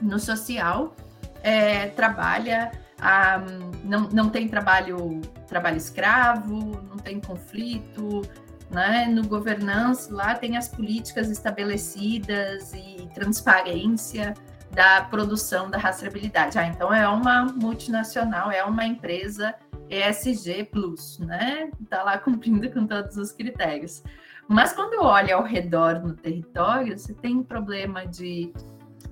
No 0.00 0.18
social, 0.18 0.94
é, 1.42 1.88
trabalha, 1.88 2.72
a, 3.04 3.38
não, 3.84 4.08
não 4.08 4.30
tem 4.30 4.48
trabalho, 4.48 5.20
trabalho 5.46 5.76
escravo, 5.76 6.80
não 6.88 6.96
tem 6.96 7.20
conflito, 7.20 8.22
né? 8.70 9.06
No 9.06 9.28
governance, 9.28 10.10
lá 10.10 10.34
tem 10.34 10.56
as 10.56 10.68
políticas 10.68 11.30
estabelecidas 11.30 12.72
e 12.72 13.06
transparência 13.14 14.32
da 14.70 15.02
produção 15.02 15.68
da 15.68 15.76
rastreabilidade. 15.76 16.58
Ah, 16.58 16.66
então 16.66 16.92
é 16.92 17.06
uma 17.06 17.44
multinacional, 17.44 18.50
é 18.50 18.64
uma 18.64 18.86
empresa 18.86 19.54
ESG 19.90 20.64
Plus, 20.72 21.18
né? 21.18 21.70
Está 21.82 22.02
lá 22.02 22.16
cumprindo 22.16 22.70
com 22.70 22.86
todos 22.86 23.18
os 23.18 23.30
critérios. 23.32 24.02
Mas 24.48 24.72
quando 24.72 25.02
olha 25.02 25.36
ao 25.36 25.42
redor 25.42 26.00
no 26.00 26.14
território, 26.14 26.98
você 26.98 27.12
tem 27.12 27.42
problema 27.42 28.06
de 28.06 28.50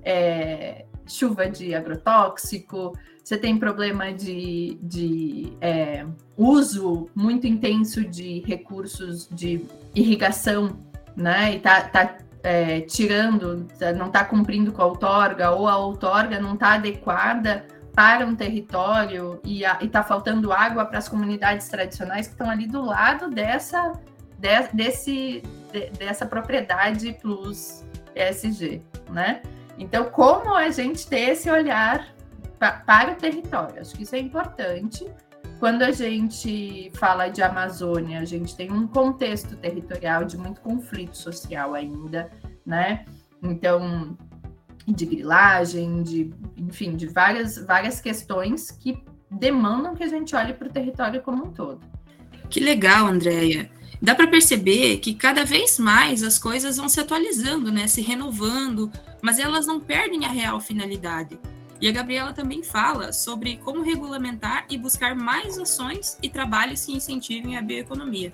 é, 0.01 0.85
chuva 1.05 1.47
de 1.47 1.75
agrotóxico, 1.75 2.97
você 3.23 3.37
tem 3.37 3.57
problema 3.57 4.11
de, 4.11 4.77
de 4.81 5.53
é, 5.61 6.05
uso 6.37 7.09
muito 7.15 7.47
intenso 7.47 8.03
de 8.03 8.41
recursos 8.41 9.29
de 9.31 9.65
irrigação, 9.95 10.77
né? 11.15 11.53
E 11.53 11.59
tá, 11.59 11.81
tá 11.83 12.17
é, 12.43 12.81
tirando, 12.81 13.65
não 13.95 14.07
está 14.07 14.25
cumprindo 14.25 14.73
com 14.73 14.81
a 14.81 14.85
outorga, 14.85 15.51
ou 15.51 15.69
a 15.69 15.77
outorga 15.77 16.37
não 16.37 16.55
está 16.55 16.73
adequada 16.73 17.65
para 17.95 18.25
um 18.25 18.35
território 18.35 19.39
e 19.45 19.63
está 19.63 20.03
faltando 20.03 20.51
água 20.51 20.83
para 20.83 20.97
as 20.97 21.07
comunidades 21.07 21.69
tradicionais 21.69 22.27
que 22.27 22.33
estão 22.33 22.49
ali 22.49 22.67
do 22.67 22.83
lado 22.83 23.29
dessa, 23.29 23.93
de, 24.37 24.67
desse, 24.73 25.43
de, 25.71 25.89
dessa 25.91 26.25
propriedade 26.25 27.13
plus 27.21 27.85
ESG, 28.13 28.81
né? 29.09 29.41
Então, 29.77 30.05
como 30.05 30.53
a 30.53 30.69
gente 30.69 31.07
ter 31.07 31.29
esse 31.29 31.49
olhar 31.49 32.13
para 32.71 33.13
o 33.13 33.15
território? 33.15 33.81
Acho 33.81 33.95
que 33.95 34.03
isso 34.03 34.15
é 34.15 34.19
importante. 34.19 35.05
Quando 35.59 35.83
a 35.83 35.91
gente 35.91 36.91
fala 36.95 37.29
de 37.29 37.41
Amazônia, 37.41 38.19
a 38.19 38.25
gente 38.25 38.55
tem 38.55 38.71
um 38.71 38.87
contexto 38.87 39.55
territorial 39.55 40.25
de 40.25 40.37
muito 40.37 40.61
conflito 40.61 41.17
social 41.17 41.73
ainda, 41.73 42.29
né? 42.65 43.05
Então, 43.41 44.17
de 44.85 45.05
grilagem, 45.05 46.03
de, 46.03 46.33
enfim, 46.57 46.95
de 46.95 47.07
várias, 47.07 47.57
várias 47.57 48.01
questões 48.01 48.71
que 48.71 49.01
demandam 49.31 49.95
que 49.95 50.03
a 50.03 50.07
gente 50.07 50.35
olhe 50.35 50.53
para 50.53 50.67
o 50.67 50.71
território 50.71 51.21
como 51.21 51.45
um 51.45 51.51
todo. 51.51 51.81
Que 52.49 52.59
legal, 52.59 53.07
Andréia. 53.07 53.69
Dá 54.01 54.13
para 54.13 54.27
perceber 54.27 54.97
que 54.97 55.13
cada 55.13 55.45
vez 55.45 55.79
mais 55.79 56.23
as 56.23 56.37
coisas 56.37 56.75
vão 56.75 56.89
se 56.89 56.99
atualizando, 56.99 57.71
né, 57.71 57.87
se 57.87 58.01
renovando, 58.01 58.91
mas 59.21 59.39
elas 59.39 59.65
não 59.65 59.79
perdem 59.79 60.25
a 60.25 60.29
real 60.29 60.59
finalidade. 60.59 61.39
E 61.83 61.89
a 61.89 61.91
Gabriela 61.91 62.31
também 62.31 62.63
fala 62.63 63.11
sobre 63.11 63.57
como 63.57 63.83
regulamentar 63.83 64.65
e 64.69 64.77
buscar 64.77 65.13
mais 65.13 65.59
ações 65.59 66.17
e 66.23 66.29
trabalhos 66.29 66.85
que 66.85 66.93
incentivem 66.93 67.57
a 67.57 67.61
bioeconomia. 67.61 68.31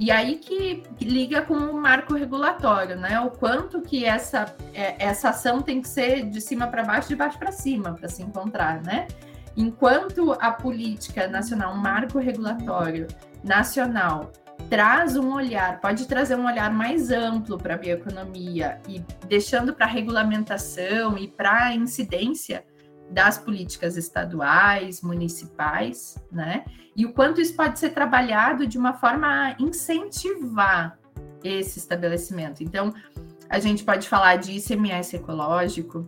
E 0.00 0.10
aí 0.10 0.34
que 0.34 0.82
liga 1.00 1.42
com 1.42 1.54
o 1.54 1.80
marco 1.80 2.14
regulatório, 2.14 2.96
né? 2.96 3.20
O 3.20 3.30
quanto 3.30 3.80
que 3.82 4.04
essa, 4.04 4.52
é, 4.74 4.96
essa 4.98 5.28
ação 5.28 5.62
tem 5.62 5.80
que 5.80 5.86
ser 5.86 6.28
de 6.28 6.40
cima 6.40 6.66
para 6.66 6.82
baixo, 6.82 7.08
de 7.08 7.14
baixo 7.14 7.38
para 7.38 7.52
cima, 7.52 7.94
para 7.94 8.08
se 8.08 8.20
encontrar, 8.20 8.82
né? 8.82 9.06
Enquanto 9.56 10.32
a 10.32 10.50
política 10.50 11.28
nacional, 11.28 11.74
um 11.74 11.78
marco 11.78 12.18
regulatório 12.18 13.06
nacional, 13.44 14.32
traz 14.68 15.16
um 15.16 15.32
olhar, 15.32 15.80
pode 15.80 16.04
trazer 16.08 16.34
um 16.34 16.46
olhar 16.46 16.72
mais 16.72 17.12
amplo 17.12 17.56
para 17.56 17.74
a 17.74 17.78
bioeconomia 17.78 18.80
e 18.88 18.98
deixando 19.28 19.72
para 19.72 19.86
regulamentação 19.86 21.16
e 21.16 21.28
para 21.28 21.72
incidência 21.72 22.64
das 23.10 23.38
políticas 23.38 23.96
estaduais, 23.96 25.00
municipais, 25.02 26.16
né? 26.30 26.64
E 26.94 27.06
o 27.06 27.12
quanto 27.12 27.40
isso 27.40 27.54
pode 27.54 27.78
ser 27.78 27.90
trabalhado 27.90 28.66
de 28.66 28.76
uma 28.76 28.94
forma 28.94 29.26
a 29.26 29.56
incentivar 29.58 30.98
esse 31.42 31.78
estabelecimento. 31.78 32.62
Então, 32.62 32.92
a 33.48 33.58
gente 33.58 33.84
pode 33.84 34.08
falar 34.08 34.36
de 34.36 34.52
ICMS 34.52 35.16
ecológico, 35.16 36.06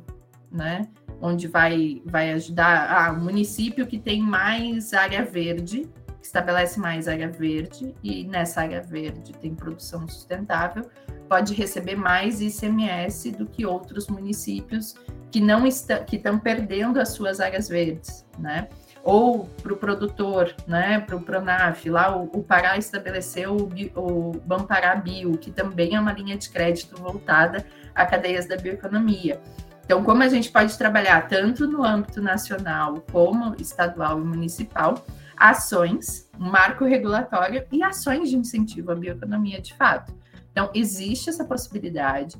né? 0.50 0.88
Onde 1.22 1.46
vai, 1.48 2.02
vai 2.04 2.32
ajudar 2.32 2.90
ah, 2.90 3.12
o 3.12 3.20
município 3.20 3.86
que 3.86 3.98
tem 3.98 4.20
mais 4.20 4.92
área 4.92 5.24
verde, 5.24 5.88
estabelece 6.22 6.78
mais 6.78 7.08
área 7.08 7.28
verde, 7.28 7.94
e 8.02 8.24
nessa 8.24 8.60
área 8.60 8.82
verde 8.82 9.32
tem 9.32 9.54
produção 9.54 10.06
sustentável, 10.08 10.88
pode 11.28 11.54
receber 11.54 11.96
mais 11.96 12.40
ICMS 12.40 13.30
do 13.32 13.46
que 13.46 13.64
outros 13.64 14.08
municípios 14.08 14.94
que 15.30 15.40
não 15.40 15.66
estão 15.66 16.04
que 16.04 16.16
estão 16.16 16.38
perdendo 16.38 17.00
as 17.00 17.10
suas 17.10 17.40
áreas 17.40 17.68
verdes, 17.68 18.26
né? 18.38 18.68
Ou 19.02 19.46
para 19.62 19.72
o 19.72 19.76
produtor, 19.76 20.54
né? 20.66 21.00
Para 21.00 21.16
o 21.16 21.22
Pronaf, 21.22 21.88
lá 21.88 22.16
o, 22.16 22.24
o 22.24 22.42
Pará 22.42 22.76
estabeleceu 22.76 23.56
o, 23.56 24.00
o 24.00 24.32
Bampará 24.44 24.96
Bio, 24.96 25.38
que 25.38 25.50
também 25.50 25.94
é 25.94 26.00
uma 26.00 26.12
linha 26.12 26.36
de 26.36 26.50
crédito 26.50 27.00
voltada 27.00 27.64
a 27.94 28.04
cadeias 28.04 28.46
da 28.46 28.56
bioeconomia. 28.56 29.40
Então, 29.84 30.04
como 30.04 30.22
a 30.22 30.28
gente 30.28 30.52
pode 30.52 30.76
trabalhar 30.76 31.28
tanto 31.28 31.66
no 31.66 31.84
âmbito 31.84 32.20
nacional 32.20 33.02
como 33.10 33.56
estadual 33.58 34.20
e 34.20 34.24
municipal, 34.24 35.04
ações, 35.40 36.28
marco 36.38 36.84
regulatório 36.84 37.66
e 37.72 37.82
ações 37.82 38.28
de 38.28 38.36
incentivo 38.36 38.92
à 38.92 38.94
bioeconomia 38.94 39.60
de 39.60 39.74
fato. 39.74 40.14
Então, 40.52 40.70
existe 40.74 41.30
essa 41.30 41.44
possibilidade. 41.44 42.36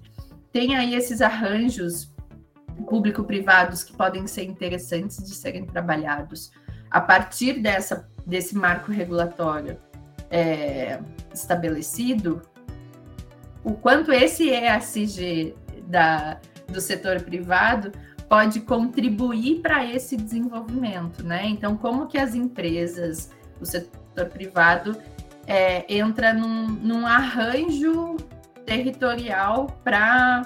Tem 0.53 0.77
aí 0.77 0.95
esses 0.95 1.23
arranjos 1.23 2.13
público-privados 2.87 3.83
que 3.83 3.97
podem 3.97 4.27
ser 4.27 4.45
interessantes 4.45 5.17
de 5.25 5.35
serem 5.35 5.65
trabalhados 5.65 6.51
a 6.91 7.01
partir 7.01 7.61
dessa, 7.61 8.09
desse 8.27 8.55
marco 8.55 8.93
regulatório 8.93 9.79
é, 10.31 11.01
estabelecido, 11.33 12.43
o 13.65 13.73
quanto 13.75 14.13
esse 14.13 14.51
ESG 14.51 15.55
da, 15.87 16.41
do 16.69 16.81
setor 16.81 17.23
privado 17.23 17.93
pode 18.31 18.61
contribuir 18.61 19.61
para 19.61 19.85
esse 19.85 20.17
desenvolvimento, 20.17 21.25
né? 21.25 21.49
Então, 21.49 21.77
como 21.77 22.07
que 22.07 22.17
as 22.17 22.33
empresas, 22.33 23.29
o 23.61 23.67
setor 23.67 24.27
privado, 24.29 24.97
é, 25.49 25.85
entra 25.93 26.33
num, 26.33 26.69
num 26.69 27.05
arranjo 27.05 28.17
territorial 28.65 29.67
para 29.83 30.45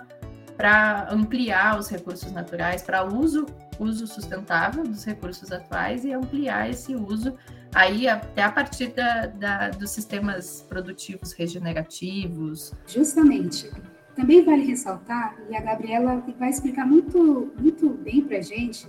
ampliar 1.11 1.79
os 1.79 1.91
recursos 1.91 2.33
naturais, 2.33 2.83
para 2.83 3.05
uso 3.05 3.45
uso 3.79 4.07
sustentável 4.07 4.85
dos 4.85 5.05
recursos 5.05 5.51
atuais 5.51 6.05
e 6.05 6.13
ampliar 6.13 6.71
esse 6.71 6.95
uso 6.95 7.37
aí 7.75 8.09
até 8.09 8.45
a 8.45 8.53
partir 8.53 8.95
da, 8.95 9.27
da, 9.27 9.71
dos 9.71 9.91
sistemas 9.91 10.65
produtivos 10.69 11.33
regenerativos. 11.33 12.73
Justamente. 12.87 13.69
Também 14.15 14.45
vale 14.45 14.65
ressaltar, 14.65 15.37
e 15.51 15.57
a 15.57 15.61
Gabriela 15.61 16.25
vai 16.39 16.51
explicar 16.51 16.87
muito, 16.87 17.53
muito 17.59 17.89
bem 17.91 18.23
para 18.23 18.39
a 18.39 18.43
gente, 18.43 18.89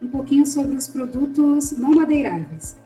um 0.00 0.08
pouquinho 0.08 0.46
sobre 0.46 0.76
os 0.76 0.86
produtos 0.86 1.72
não 1.72 1.90
madeiráveis, 1.90 2.76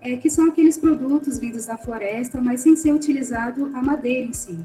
é, 0.00 0.16
que 0.16 0.30
são 0.30 0.48
aqueles 0.48 0.78
produtos 0.78 1.38
vindos 1.38 1.66
da 1.66 1.76
floresta, 1.76 2.40
mas 2.40 2.60
sem 2.60 2.76
ser 2.76 2.92
utilizado 2.92 3.70
a 3.74 3.82
madeira 3.82 4.28
em 4.28 4.32
si. 4.32 4.58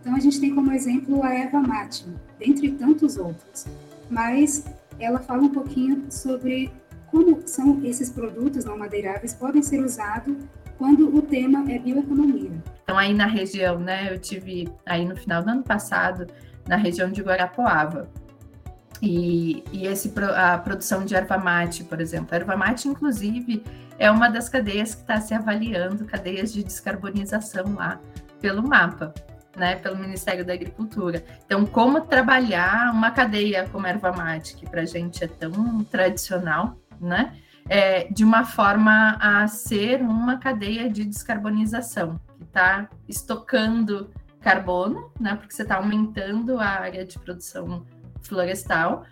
Então, 0.00 0.14
a 0.14 0.20
gente 0.20 0.40
tem 0.40 0.54
como 0.54 0.72
exemplo 0.72 1.22
a 1.22 1.32
erva 1.32 1.60
mate, 1.60 2.06
dentre 2.38 2.72
tantos 2.72 3.16
outros. 3.16 3.66
Mas 4.10 4.64
ela 4.98 5.18
fala 5.18 5.42
um 5.42 5.48
pouquinho 5.48 6.04
sobre 6.10 6.70
como 7.06 7.42
são 7.46 7.84
esses 7.84 8.08
produtos 8.08 8.64
não 8.64 8.78
madeiráveis 8.78 9.34
podem 9.34 9.62
ser 9.62 9.84
usados 9.84 10.34
quando 10.78 11.14
o 11.14 11.22
tema 11.22 11.70
é 11.70 11.78
bioeconomia. 11.78 12.50
Então, 12.82 12.98
aí 12.98 13.14
na 13.14 13.26
região, 13.26 13.78
né, 13.78 14.12
eu 14.12 14.18
tive 14.18 14.68
aí 14.84 15.04
no 15.04 15.16
final 15.16 15.42
do 15.42 15.50
ano 15.50 15.62
passado, 15.62 16.26
na 16.68 16.76
região 16.76 17.10
de 17.10 17.22
Guarapuava. 17.22 18.08
E, 19.00 19.64
e 19.72 19.86
esse, 19.86 20.12
a 20.36 20.58
produção 20.58 21.04
de 21.04 21.14
erva 21.14 21.36
mate, 21.36 21.84
por 21.84 22.00
exemplo. 22.00 22.28
A 22.32 22.36
erva 22.36 22.56
mate, 22.56 22.88
inclusive, 22.88 23.62
é 23.98 24.10
uma 24.10 24.28
das 24.28 24.48
cadeias 24.48 24.94
que 24.94 25.00
está 25.02 25.20
se 25.20 25.34
avaliando, 25.34 26.04
cadeias 26.04 26.52
de 26.52 26.62
descarbonização 26.62 27.74
lá 27.74 28.00
pelo 28.40 28.62
mapa 28.62 29.12
né, 29.56 29.76
pelo 29.76 29.96
Ministério 29.96 30.44
da 30.44 30.52
Agricultura. 30.52 31.22
Então, 31.44 31.64
como 31.66 32.00
trabalhar 32.02 32.92
uma 32.92 33.10
cadeia 33.10 33.68
como 33.70 33.86
a 33.86 33.90
erva 33.90 34.12
mate, 34.12 34.56
que 34.56 34.68
para 34.68 34.82
a 34.82 34.86
gente 34.86 35.22
é 35.22 35.26
tão 35.26 35.84
tradicional, 35.84 36.76
né, 37.00 37.34
é, 37.68 38.04
de 38.12 38.24
uma 38.24 38.44
forma 38.44 39.16
a 39.20 39.46
ser 39.46 40.00
uma 40.00 40.38
cadeia 40.38 40.90
de 40.90 41.04
descarbonização, 41.04 42.20
que 42.36 42.44
está 42.44 42.88
estocando 43.08 44.10
carbono, 44.40 45.10
né, 45.18 45.36
porque 45.36 45.54
você 45.54 45.62
está 45.62 45.76
aumentando 45.76 46.58
a 46.58 46.66
área 46.66 47.04
de 47.04 47.18
produção 47.18 47.86
florestal. 48.20 49.04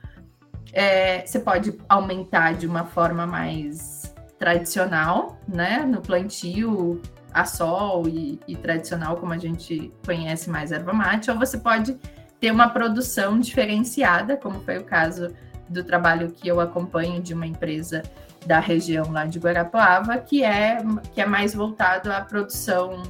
É, 0.73 1.25
você 1.25 1.39
pode 1.39 1.79
aumentar 1.89 2.55
de 2.55 2.67
uma 2.67 2.85
forma 2.85 3.27
mais 3.27 4.15
tradicional, 4.39 5.39
né, 5.47 5.85
no 5.87 6.01
plantio 6.01 7.01
a 7.33 7.45
sol 7.45 8.09
e, 8.09 8.41
e, 8.47 8.57
tradicional, 8.57 9.17
como 9.17 9.33
a 9.33 9.39
gente 9.39 9.93
conhece 10.05 10.51
mais 10.51 10.73
erva 10.73 10.93
mate, 10.93 11.31
ou 11.31 11.39
você 11.39 11.59
pode 11.59 11.97
ter 12.41 12.51
uma 12.51 12.69
produção 12.69 13.39
diferenciada, 13.39 14.37
como 14.37 14.61
foi 14.61 14.79
o 14.79 14.85
caso 14.85 15.33
do 15.69 15.85
trabalho 15.85 16.33
que 16.33 16.49
eu 16.49 16.59
acompanho 16.59 17.23
de 17.23 17.33
uma 17.33 17.47
empresa 17.47 18.03
da 18.47 18.59
região 18.59 19.11
lá 19.11 19.27
de 19.27 19.39
Guarapuava, 19.39 20.19
que 20.19 20.43
é, 20.43 20.79
que 21.13 21.21
é 21.21 21.27
mais 21.27 21.55
voltado 21.55 22.13
à 22.13 22.21
produção 22.21 23.03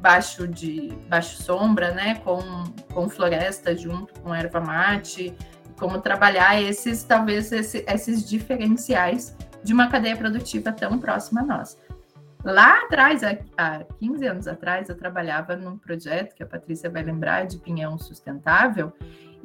baixo 0.00 0.46
de 0.46 0.92
baixo 1.08 1.42
sombra, 1.42 1.92
né, 1.92 2.16
com, 2.16 2.40
com 2.92 3.08
floresta 3.08 3.76
junto 3.76 4.12
com 4.20 4.34
erva 4.34 4.60
mate, 4.60 5.34
como 5.78 6.00
trabalhar 6.00 6.60
esses 6.60 7.02
talvez 7.02 7.50
esse, 7.52 7.84
esses 7.88 8.28
diferenciais 8.28 9.36
de 9.62 9.72
uma 9.72 9.88
cadeia 9.88 10.16
produtiva 10.16 10.72
tão 10.72 10.98
próxima 10.98 11.40
a 11.40 11.44
nós. 11.44 11.78
Lá 12.44 12.82
atrás, 12.82 13.22
há 13.56 13.82
15 13.98 14.26
anos 14.26 14.46
atrás, 14.46 14.88
eu 14.88 14.96
trabalhava 14.96 15.56
num 15.56 15.76
projeto 15.76 16.32
que 16.36 16.44
a 16.44 16.46
Patrícia 16.46 16.88
vai 16.88 17.02
lembrar 17.02 17.44
de 17.44 17.58
pinhão 17.58 17.98
sustentável, 17.98 18.92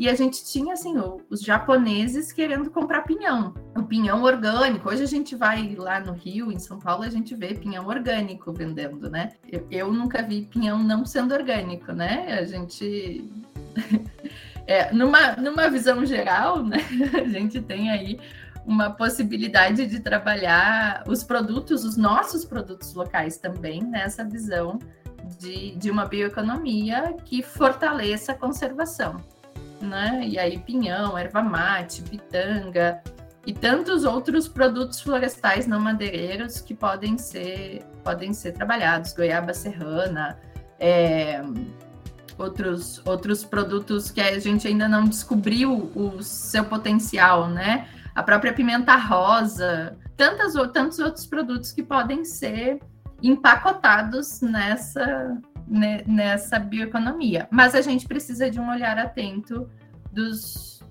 e 0.02 0.10
a 0.10 0.16
gente 0.16 0.44
tinha 0.44 0.74
assim 0.74 0.96
os 1.30 1.42
japoneses 1.42 2.32
querendo 2.32 2.72
comprar 2.72 3.04
pinhão, 3.04 3.54
o 3.78 3.84
pinhão 3.84 4.24
orgânico. 4.24 4.90
Hoje 4.90 5.04
a 5.04 5.08
gente 5.08 5.36
vai 5.36 5.76
lá 5.76 6.00
no 6.00 6.14
Rio, 6.14 6.52
em 6.52 6.58
São 6.58 6.80
Paulo, 6.80 7.04
a 7.04 7.10
gente 7.12 7.36
vê 7.36 7.54
pinhão 7.54 7.86
orgânico 7.86 8.52
vendendo, 8.52 9.12
né? 9.12 9.34
Eu, 9.48 9.68
eu 9.70 9.94
nunca 9.94 10.24
vi 10.24 10.42
pinhão 10.42 10.80
não 10.82 11.06
sendo 11.06 11.36
orgânico, 11.36 11.92
né? 11.92 12.36
A 12.40 12.46
gente 12.46 13.30
é, 14.66 14.92
numa, 14.92 15.36
numa 15.36 15.70
visão 15.70 16.04
geral, 16.04 16.64
né? 16.64 16.80
A 17.24 17.30
gente 17.30 17.62
tem 17.62 17.92
aí 17.92 18.20
uma 18.66 18.90
possibilidade 18.90 19.86
de 19.86 20.00
trabalhar 20.00 21.04
os 21.08 21.24
produtos, 21.24 21.86
os 21.86 21.96
nossos 21.96 22.44
produtos 22.44 22.96
locais 22.96 23.38
também, 23.38 23.84
nessa 23.84 24.24
visão 24.24 24.80
de, 25.38 25.76
de 25.76 25.92
uma 25.92 26.06
bioeconomia 26.06 27.16
que 27.24 27.44
fortaleça 27.44 28.32
a 28.32 28.36
conservação. 28.36 29.18
Né? 29.82 30.22
E 30.28 30.38
aí, 30.38 30.60
pinhão, 30.60 31.18
erva 31.18 31.42
mate, 31.42 32.02
pitanga 32.04 33.02
e 33.46 33.54
tantos 33.54 34.04
outros 34.04 34.48
produtos 34.48 35.02
florestais 35.02 35.66
não 35.66 35.80
madeireiros 35.80 36.62
que 36.62 36.76
podem 36.76 37.18
ser, 37.18 37.84
podem 38.04 38.34
ser 38.34 38.52
trabalhados, 38.52 39.14
goiaba 39.14 39.54
serrana, 39.54 40.38
é, 40.80 41.42
outros, 42.38 43.02
outros 43.06 43.44
produtos 43.44 44.12
que 44.12 44.22
a 44.22 44.38
gente 44.40 44.68
ainda 44.68 44.88
não 44.88 45.06
descobriu 45.06 45.92
o 45.96 46.22
seu 46.22 46.64
potencial, 46.66 47.48
né? 47.48 47.88
a 48.14 48.22
própria 48.22 48.54
pimenta 48.54 48.96
rosa, 48.96 49.98
tantas, 50.18 50.54
tantos 50.72 51.00
outros 51.00 51.26
produtos 51.26 51.72
que 51.72 51.82
podem 51.82 52.26
ser 52.26 52.80
empacotados 53.22 54.42
nessa, 54.42 55.38
nessa 56.06 56.60
bioeconomia. 56.60 57.48
Mas 57.50 57.74
a 57.74 57.82
gente 57.82 58.06
precisa 58.06 58.52
de 58.52 58.60
um 58.60 58.70
olhar 58.70 58.98
atento 58.98 59.70
dos, 60.12 60.84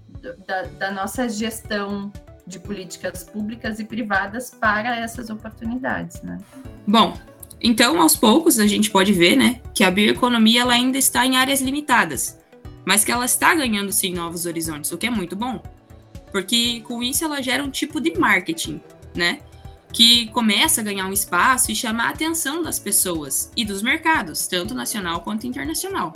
da, 0.46 0.62
da 0.62 0.90
nossa 0.90 1.28
gestão 1.28 2.10
de 2.46 2.58
políticas 2.58 3.22
públicas 3.22 3.78
e 3.78 3.84
privadas 3.84 4.50
para 4.50 4.96
essas 4.96 5.28
oportunidades, 5.28 6.22
né? 6.22 6.38
Bom, 6.86 7.16
então 7.60 8.00
aos 8.00 8.16
poucos 8.16 8.58
a 8.58 8.66
gente 8.66 8.90
pode 8.90 9.12
ver, 9.12 9.36
né, 9.36 9.60
que 9.74 9.84
a 9.84 9.90
bioeconomia 9.90 10.62
ela 10.62 10.72
ainda 10.72 10.98
está 10.98 11.26
em 11.26 11.36
áreas 11.36 11.60
limitadas, 11.60 12.38
mas 12.84 13.04
que 13.04 13.12
ela 13.12 13.26
está 13.26 13.54
ganhando 13.54 13.92
sim 13.92 14.14
novos 14.14 14.46
horizontes, 14.46 14.90
o 14.90 14.98
que 14.98 15.06
é 15.06 15.10
muito 15.10 15.36
bom. 15.36 15.62
Porque 16.32 16.80
com 16.80 17.02
isso 17.02 17.24
ela 17.24 17.42
gera 17.42 17.62
um 17.62 17.70
tipo 17.70 18.00
de 18.00 18.18
marketing, 18.18 18.80
né? 19.14 19.40
Que 19.92 20.28
começa 20.28 20.80
a 20.80 20.84
ganhar 20.84 21.06
um 21.06 21.12
espaço 21.12 21.72
e 21.72 21.76
chamar 21.76 22.06
a 22.06 22.10
atenção 22.10 22.62
das 22.62 22.78
pessoas 22.78 23.50
e 23.56 23.64
dos 23.64 23.82
mercados, 23.82 24.46
tanto 24.46 24.74
nacional 24.74 25.20
quanto 25.20 25.46
internacional. 25.46 26.12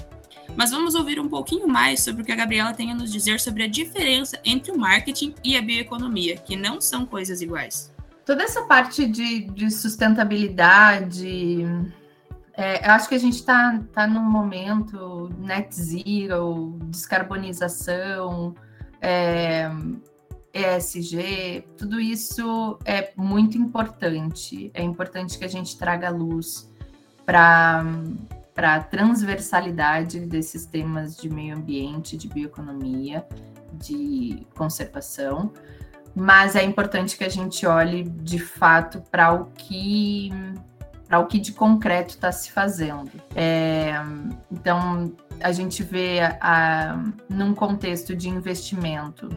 Mas 0.57 0.71
vamos 0.71 0.95
ouvir 0.95 1.19
um 1.19 1.29
pouquinho 1.29 1.67
mais 1.67 2.01
sobre 2.01 2.23
o 2.23 2.25
que 2.25 2.33
a 2.33 2.37
Gabriela 2.37 2.73
tem 2.73 2.93
a 2.93 2.95
nos 2.95 3.11
dizer 3.11 3.41
sobre 3.41 3.65
a 3.65 3.69
diferença 3.69 4.39
entre 4.45 4.71
o 4.71 4.79
marketing 4.79 5.35
e 5.43 5.57
a 5.57 5.63
bioeconomia, 5.63 6.37
que 6.37 6.57
não 6.57 6.81
são 6.81 7.05
coisas 7.05 7.41
iguais. 7.41 7.93
Toda 8.25 8.43
essa 8.43 8.63
parte 8.63 9.07
de, 9.07 9.45
de 9.51 9.71
sustentabilidade, 9.71 11.67
é, 12.57 12.87
eu 12.87 12.93
acho 12.93 13.09
que 13.09 13.15
a 13.15 13.19
gente 13.19 13.35
está 13.35 13.81
tá 13.93 14.07
num 14.07 14.23
momento 14.23 15.29
net 15.39 15.75
zero, 15.75 16.79
descarbonização, 16.85 18.55
é, 19.01 19.71
ESG, 20.55 21.67
tudo 21.77 22.01
isso 22.01 22.79
é 22.85 23.13
muito 23.17 23.59
importante. 23.59 24.71
É 24.73 24.83
importante 24.83 25.37
que 25.37 25.45
a 25.45 25.49
gente 25.49 25.77
traga 25.77 26.09
luz 26.11 26.71
para 27.27 27.85
a 28.57 28.81
transversalidade 28.81 30.21
desses 30.21 30.65
temas 30.65 31.17
de 31.17 31.29
meio 31.29 31.57
ambiente, 31.57 32.17
de 32.17 32.29
bioeconomia, 32.29 33.27
de 33.73 34.47
conservação, 34.55 35.53
mas 36.15 36.55
é 36.55 36.63
importante 36.63 37.17
que 37.17 37.25
a 37.25 37.29
gente 37.29 37.67
olhe 37.67 38.05
de 38.05 38.39
fato 38.39 39.03
para 39.11 39.33
o 39.33 39.47
que 39.47 40.31
para 41.09 41.19
o 41.19 41.27
que 41.27 41.39
de 41.39 41.53
concreto 41.53 42.15
está 42.15 42.33
se 42.33 42.51
fazendo. 42.51 43.11
É, 43.37 43.93
então, 44.51 45.13
a 45.41 45.53
gente 45.53 45.83
vê 45.83 46.21
a, 46.41 46.99
num 47.29 47.55
contexto 47.55 48.17
de 48.17 48.29
investimento, 48.29 49.29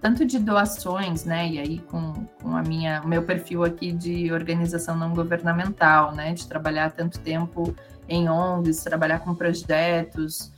tanto 0.00 0.24
de 0.24 0.38
doações, 0.38 1.24
né, 1.24 1.48
e 1.48 1.58
aí 1.58 1.78
com, 1.78 2.12
com 2.40 2.56
a 2.56 2.62
minha, 2.62 3.02
o 3.02 3.08
meu 3.08 3.22
perfil 3.22 3.64
aqui 3.64 3.92
de 3.92 4.32
organização 4.32 4.96
não 4.96 5.12
governamental, 5.12 6.14
né, 6.14 6.32
de 6.32 6.46
trabalhar 6.46 6.92
tanto 6.92 7.18
tempo 7.18 7.74
em 8.08 8.28
ONGs, 8.28 8.82
trabalhar 8.84 9.20
com 9.20 9.34
projetos, 9.34 10.52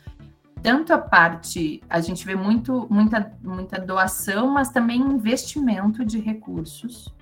tanto 0.63 0.93
a 0.93 0.99
parte, 0.99 1.83
a 1.89 2.01
gente 2.01 2.25
vê 2.25 2.35
muito, 2.35 2.87
muita, 2.91 3.33
muita 3.43 3.81
doação, 3.81 4.49
mas 4.49 4.69
também 4.69 5.01
investimento 5.01 6.05
de 6.05 6.21
recursos 6.21 7.13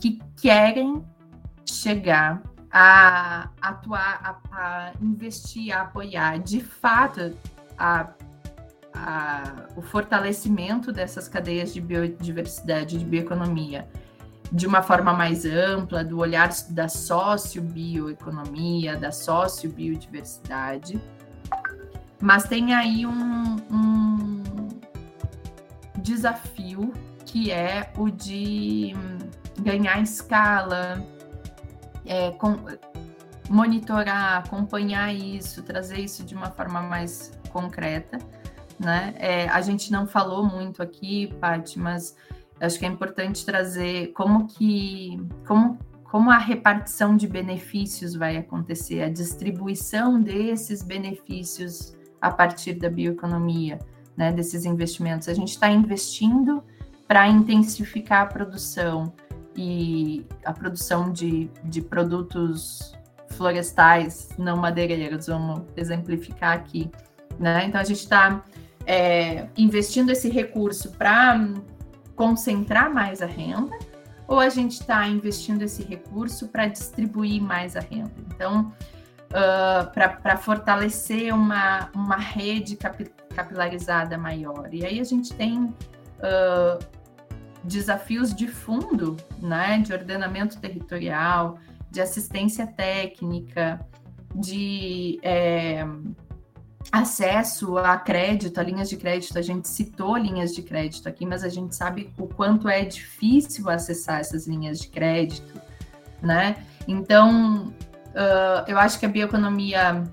que 0.00 0.20
querem 0.36 1.04
chegar 1.64 2.42
a 2.70 3.50
atuar, 3.60 4.20
a, 4.22 4.56
a 4.56 4.92
investir, 5.00 5.74
a 5.74 5.82
apoiar 5.82 6.38
de 6.38 6.60
fato 6.60 7.36
a, 7.78 8.08
a, 9.06 9.66
o 9.76 9.82
fortalecimento 9.82 10.92
dessas 10.92 11.28
cadeias 11.28 11.72
de 11.72 11.80
biodiversidade, 11.80 12.98
de 12.98 13.04
bioeconomia, 13.04 13.88
de 14.50 14.66
uma 14.66 14.82
forma 14.82 15.12
mais 15.12 15.44
ampla, 15.44 16.02
do 16.04 16.18
olhar 16.18 16.50
da 16.70 16.88
sócio-bioeconomia, 16.88 18.96
da 18.96 19.12
sócio-biodiversidade. 19.12 21.00
Mas 22.20 22.42
tem 22.44 22.74
aí 22.74 23.06
um, 23.06 23.56
um 23.70 24.42
desafio 25.98 26.92
que 27.24 27.52
é 27.52 27.92
o 27.96 28.10
de 28.10 28.96
ganhar 29.60 30.00
escala, 30.00 31.00
é, 32.06 32.30
com, 32.32 32.56
monitorar, 33.48 34.38
acompanhar 34.38 35.14
isso, 35.14 35.62
trazer 35.62 36.00
isso 36.00 36.24
de 36.24 36.34
uma 36.34 36.50
forma 36.50 36.80
mais 36.80 37.32
concreta, 37.50 38.18
né? 38.78 39.14
É, 39.18 39.48
a 39.48 39.60
gente 39.60 39.90
não 39.90 40.06
falou 40.06 40.44
muito 40.44 40.82
aqui, 40.82 41.34
Paty, 41.40 41.78
mas 41.78 42.16
acho 42.60 42.78
que 42.78 42.84
é 42.84 42.88
importante 42.88 43.44
trazer 43.44 44.08
como 44.08 44.46
que 44.46 45.20
como 45.46 45.78
como 46.04 46.30
a 46.30 46.38
repartição 46.38 47.14
de 47.14 47.28
benefícios 47.28 48.14
vai 48.14 48.38
acontecer, 48.38 49.02
a 49.02 49.10
distribuição 49.10 50.18
desses 50.18 50.82
benefícios 50.82 51.94
a 52.18 52.30
partir 52.30 52.74
da 52.74 52.88
bioeconomia, 52.88 53.78
né, 54.16 54.32
desses 54.32 54.64
investimentos. 54.64 55.28
A 55.28 55.34
gente 55.34 55.50
está 55.50 55.70
investindo 55.70 56.64
para 57.06 57.28
intensificar 57.28 58.22
a 58.22 58.26
produção, 58.26 59.12
e 59.60 60.24
a 60.44 60.52
produção 60.52 61.12
de, 61.12 61.50
de 61.64 61.82
produtos 61.82 62.96
florestais 63.30 64.28
não 64.38 64.56
madeireiros, 64.56 65.26
vamos 65.26 65.62
exemplificar 65.76 66.52
aqui. 66.56 66.88
Né? 67.40 67.64
Então, 67.64 67.80
a 67.80 67.84
gente 67.84 67.98
está 67.98 68.44
é, 68.88 69.46
investindo 69.54 70.10
esse 70.10 70.30
recurso 70.30 70.92
para 70.92 71.38
concentrar 72.16 72.92
mais 72.92 73.20
a 73.20 73.26
renda, 73.26 73.78
ou 74.26 74.40
a 74.40 74.48
gente 74.48 74.80
está 74.80 75.06
investindo 75.06 75.62
esse 75.62 75.82
recurso 75.82 76.48
para 76.48 76.66
distribuir 76.66 77.40
mais 77.40 77.76
a 77.76 77.80
renda. 77.80 78.14
Então, 78.34 78.72
uh, 79.28 79.92
para 79.92 80.36
fortalecer 80.38 81.34
uma, 81.34 81.90
uma 81.94 82.16
rede 82.16 82.78
capilarizada 83.34 84.16
maior. 84.16 84.68
E 84.72 84.84
aí 84.84 85.00
a 85.00 85.04
gente 85.04 85.34
tem 85.34 85.64
uh, 85.64 86.78
desafios 87.62 88.34
de 88.34 88.48
fundo, 88.48 89.16
né, 89.38 89.78
de 89.80 89.92
ordenamento 89.92 90.58
territorial, 90.58 91.58
de 91.90 92.00
assistência 92.00 92.66
técnica, 92.66 93.86
de 94.34 95.18
é, 95.22 95.86
acesso 96.90 97.76
a 97.78 97.96
crédito, 97.96 98.58
a 98.58 98.62
linhas 98.62 98.88
de 98.88 98.96
crédito. 98.96 99.38
A 99.38 99.42
gente 99.42 99.68
citou 99.68 100.16
linhas 100.16 100.54
de 100.54 100.62
crédito 100.62 101.08
aqui, 101.08 101.26
mas 101.26 101.44
a 101.44 101.48
gente 101.48 101.74
sabe 101.74 102.12
o 102.18 102.26
quanto 102.26 102.68
é 102.68 102.84
difícil 102.84 103.68
acessar 103.68 104.20
essas 104.20 104.46
linhas 104.46 104.80
de 104.80 104.88
crédito, 104.88 105.60
né? 106.22 106.56
Então, 106.86 107.72
uh, 108.08 108.64
eu 108.66 108.78
acho 108.78 108.98
que 108.98 109.06
a 109.06 109.08
bioeconomia 109.08 110.04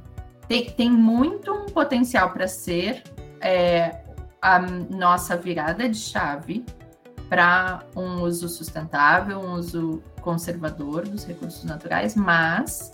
tem, 0.47 0.69
tem 0.69 0.91
muito 0.91 1.51
um 1.51 1.65
potencial 1.67 2.31
para 2.31 2.47
ser 2.47 3.03
é, 3.41 4.01
a 4.41 4.59
nossa 4.59 5.37
virada 5.37 5.87
de 5.87 5.97
chave 5.97 6.65
para 7.29 7.83
um 7.95 8.21
uso 8.21 8.47
sustentável, 8.47 9.39
um 9.39 9.53
uso 9.53 10.03
conservador 10.21 11.07
dos 11.07 11.25
recursos 11.25 11.63
naturais, 11.63 12.15
mas 12.15 12.91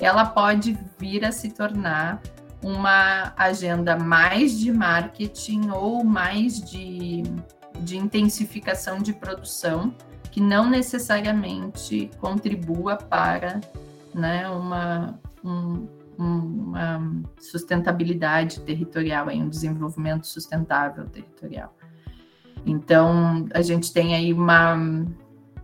ela 0.00 0.26
pode 0.26 0.78
vir 0.98 1.24
a 1.24 1.32
se 1.32 1.50
tornar 1.50 2.20
uma 2.62 3.32
agenda 3.36 3.96
mais 3.96 4.58
de 4.58 4.72
marketing 4.72 5.70
ou 5.70 6.04
mais 6.04 6.60
de, 6.60 7.22
de 7.80 7.96
intensificação 7.96 9.00
de 9.00 9.12
produção, 9.12 9.94
que 10.30 10.40
não 10.40 10.70
necessariamente 10.70 12.10
contribua 12.18 12.96
para 12.96 13.60
né, 14.14 14.48
uma, 14.48 15.18
um, 15.44 15.86
uma 16.16 17.22
sustentabilidade 17.40 18.60
territorial, 18.60 19.28
um 19.28 19.48
desenvolvimento 19.48 20.26
sustentável 20.26 21.06
territorial. 21.06 21.74
Então, 22.64 23.46
a 23.52 23.60
gente 23.60 23.92
tem 23.92 24.14
aí 24.14 24.32
uma, 24.32 24.76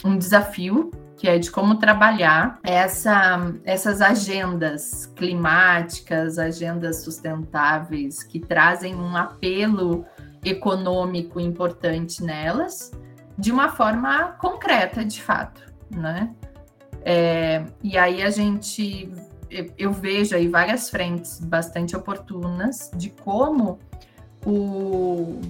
um 0.04 0.16
desafio 0.16 0.90
que 1.18 1.28
é 1.28 1.36
de 1.36 1.50
como 1.50 1.78
trabalhar 1.78 2.60
essa, 2.62 3.52
essas 3.64 4.00
agendas 4.00 5.06
climáticas, 5.16 6.38
agendas 6.38 7.02
sustentáveis, 7.02 8.22
que 8.22 8.38
trazem 8.38 8.94
um 8.94 9.16
apelo 9.16 10.06
econômico 10.44 11.40
importante 11.40 12.22
nelas, 12.22 12.92
de 13.36 13.50
uma 13.50 13.70
forma 13.70 14.28
concreta, 14.38 15.04
de 15.04 15.20
fato, 15.20 15.60
né? 15.90 16.32
É, 17.02 17.64
e 17.82 17.98
aí 17.98 18.22
a 18.22 18.30
gente, 18.30 19.10
eu 19.76 19.92
vejo 19.92 20.36
aí 20.36 20.46
várias 20.46 20.88
frentes 20.88 21.40
bastante 21.40 21.96
oportunas 21.96 22.90
de 22.94 23.10
como 23.10 23.80
o, 24.46 25.40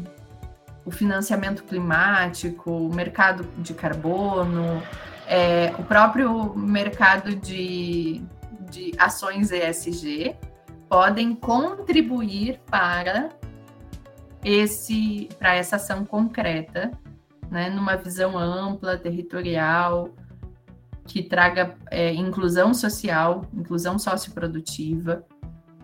o 0.88 0.90
financiamento 0.90 1.64
climático, 1.64 2.70
o 2.70 2.94
mercado 2.94 3.44
de 3.58 3.74
carbono, 3.74 4.82
é, 5.26 5.74
o 5.78 5.82
próprio 5.82 6.54
mercado 6.56 7.36
de, 7.36 8.22
de 8.70 8.94
ações 8.98 9.52
ESG 9.52 10.34
podem 10.88 11.34
contribuir 11.34 12.58
para 12.70 13.28
esse 14.42 15.28
para 15.38 15.54
essa 15.54 15.76
ação 15.76 16.06
concreta, 16.06 16.90
né, 17.50 17.68
numa 17.68 17.94
visão 17.96 18.38
ampla, 18.38 18.96
territorial, 18.96 20.08
que 21.04 21.22
traga 21.22 21.74
é, 21.90 22.14
inclusão 22.14 22.72
social, 22.72 23.44
inclusão 23.52 23.98
socioprodutiva, 23.98 25.22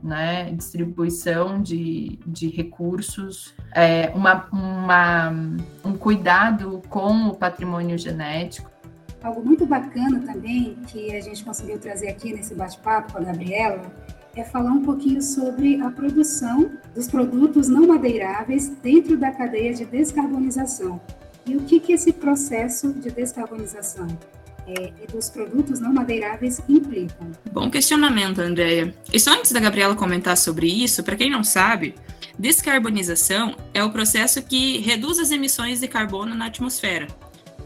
né, 0.05 0.52
distribuição 0.52 1.62
de, 1.62 2.18
de 2.26 2.48
recursos, 2.50 3.55
é, 3.74 4.11
uma, 4.14 4.46
uma, 4.52 5.30
um 5.82 5.96
cuidado 5.96 6.82
com 6.90 7.28
o 7.28 7.34
patrimônio 7.34 7.96
genético. 7.96 8.70
Algo 9.22 9.42
muito 9.42 9.64
bacana 9.64 10.20
também 10.20 10.76
que 10.88 11.16
a 11.16 11.20
gente 11.22 11.42
conseguiu 11.42 11.78
trazer 11.78 12.09
aqui 12.09 12.34
nesse 12.34 12.55
bate-papo 12.55 13.14
com 13.14 13.18
a 13.18 13.22
Gabriela 13.22 13.80
é 14.36 14.44
falar 14.44 14.72
um 14.72 14.82
pouquinho 14.82 15.22
sobre 15.22 15.80
a 15.80 15.90
produção 15.90 16.72
dos 16.94 17.09
produtos 17.09 17.68
não 17.68 17.86
madeiráveis 17.86 18.68
dentro 18.82 19.16
da 19.16 19.30
cadeia 19.30 19.72
de 19.72 19.86
descarbonização. 19.86 21.00
E 21.46 21.57
o 21.57 21.61
que, 21.61 21.80
que 21.80 21.92
esse 21.92 22.12
processo 22.12 22.92
de 22.92 23.11
descarbonização 23.11 24.09
é, 24.67 25.07
dos 25.12 25.29
produtos 25.31 25.81
não 25.81 25.93
madeiráveis 25.93 26.61
implicam? 26.69 27.33
Bom 27.53 27.71
questionamento, 27.71 28.41
Andréia. 28.41 28.95
E 29.12 29.21
só 29.21 29.33
antes 29.33 29.53
da 29.53 29.61
Gabriela 29.61 29.95
comentar 29.95 30.37
sobre 30.37 30.67
isso, 30.67 31.03
para 31.03 31.17
quem 31.17 31.31
não 31.31 31.45
sabe, 31.45 31.95
descarbonização 32.39 33.57
é 33.73 33.83
o 33.83 33.91
processo 33.91 34.43
que 34.43 34.79
reduz 34.79 35.19
as 35.19 35.31
emissões 35.31 35.81
de 35.81 35.89
carbono 35.89 36.35
na 36.35 36.47
atmosfera, 36.47 37.07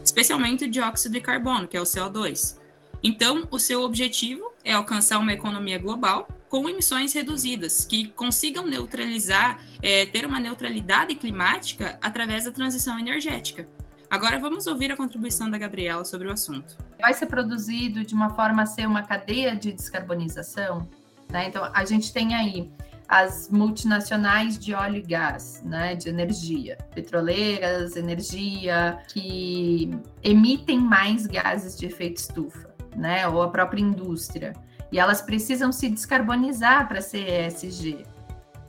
especialmente 0.03 0.65
o 0.65 0.69
dióxido 0.69 1.13
de 1.13 1.21
carbono, 1.21 1.67
que 1.67 1.77
é 1.77 1.81
o 1.81 1.85
CO2. 1.85 2.57
Então, 3.01 3.47
o 3.49 3.57
seu 3.57 3.81
objetivo 3.81 4.51
é 4.63 4.73
alcançar 4.73 5.19
uma 5.19 5.33
economia 5.33 5.79
global 5.79 6.27
com 6.49 6.67
emissões 6.67 7.13
reduzidas, 7.13 7.85
que 7.85 8.07
consigam 8.07 8.65
neutralizar, 8.65 9.63
é, 9.81 10.05
ter 10.05 10.25
uma 10.25 10.39
neutralidade 10.39 11.15
climática 11.15 11.97
através 12.01 12.45
da 12.45 12.51
transição 12.51 12.99
energética. 12.99 13.67
Agora 14.09 14.39
vamos 14.39 14.65
ouvir 14.65 14.91
a 14.91 14.97
contribuição 14.97 15.51
da 15.51 15.57
Gabriela 15.57 16.03
sobre 16.03 16.27
o 16.27 16.31
assunto. 16.31 16.75
Vai 16.99 17.13
ser 17.13 17.27
produzido 17.27 18.03
de 18.03 18.15
uma 18.15 18.31
forma 18.31 18.63
a 18.63 18.65
ser 18.65 18.87
uma 18.87 19.03
cadeia 19.03 19.55
de 19.55 19.71
descarbonização? 19.71 20.87
Né? 21.31 21.47
Então, 21.47 21.69
a 21.71 21.85
gente 21.85 22.11
tem 22.11 22.33
aí 22.33 22.71
as 23.07 23.49
multinacionais 23.49 24.57
de 24.57 24.73
óleo 24.73 24.97
e 24.97 25.01
gás, 25.01 25.63
né, 25.63 25.95
de 25.95 26.09
energia, 26.09 26.77
petroleiras, 26.93 27.95
energia, 27.95 28.99
que 29.07 29.89
emitem 30.23 30.79
mais 30.79 31.25
gases 31.25 31.75
de 31.75 31.87
efeito 31.87 32.17
estufa, 32.17 32.69
né, 32.95 33.27
ou 33.27 33.41
a 33.41 33.49
própria 33.49 33.81
indústria. 33.81 34.53
E 34.91 34.99
elas 34.99 35.23
precisam 35.23 35.71
se 35.71 35.89
descarbonizar 35.89 36.87
para 36.87 37.01
ser 37.01 37.47
ESG, 37.47 38.05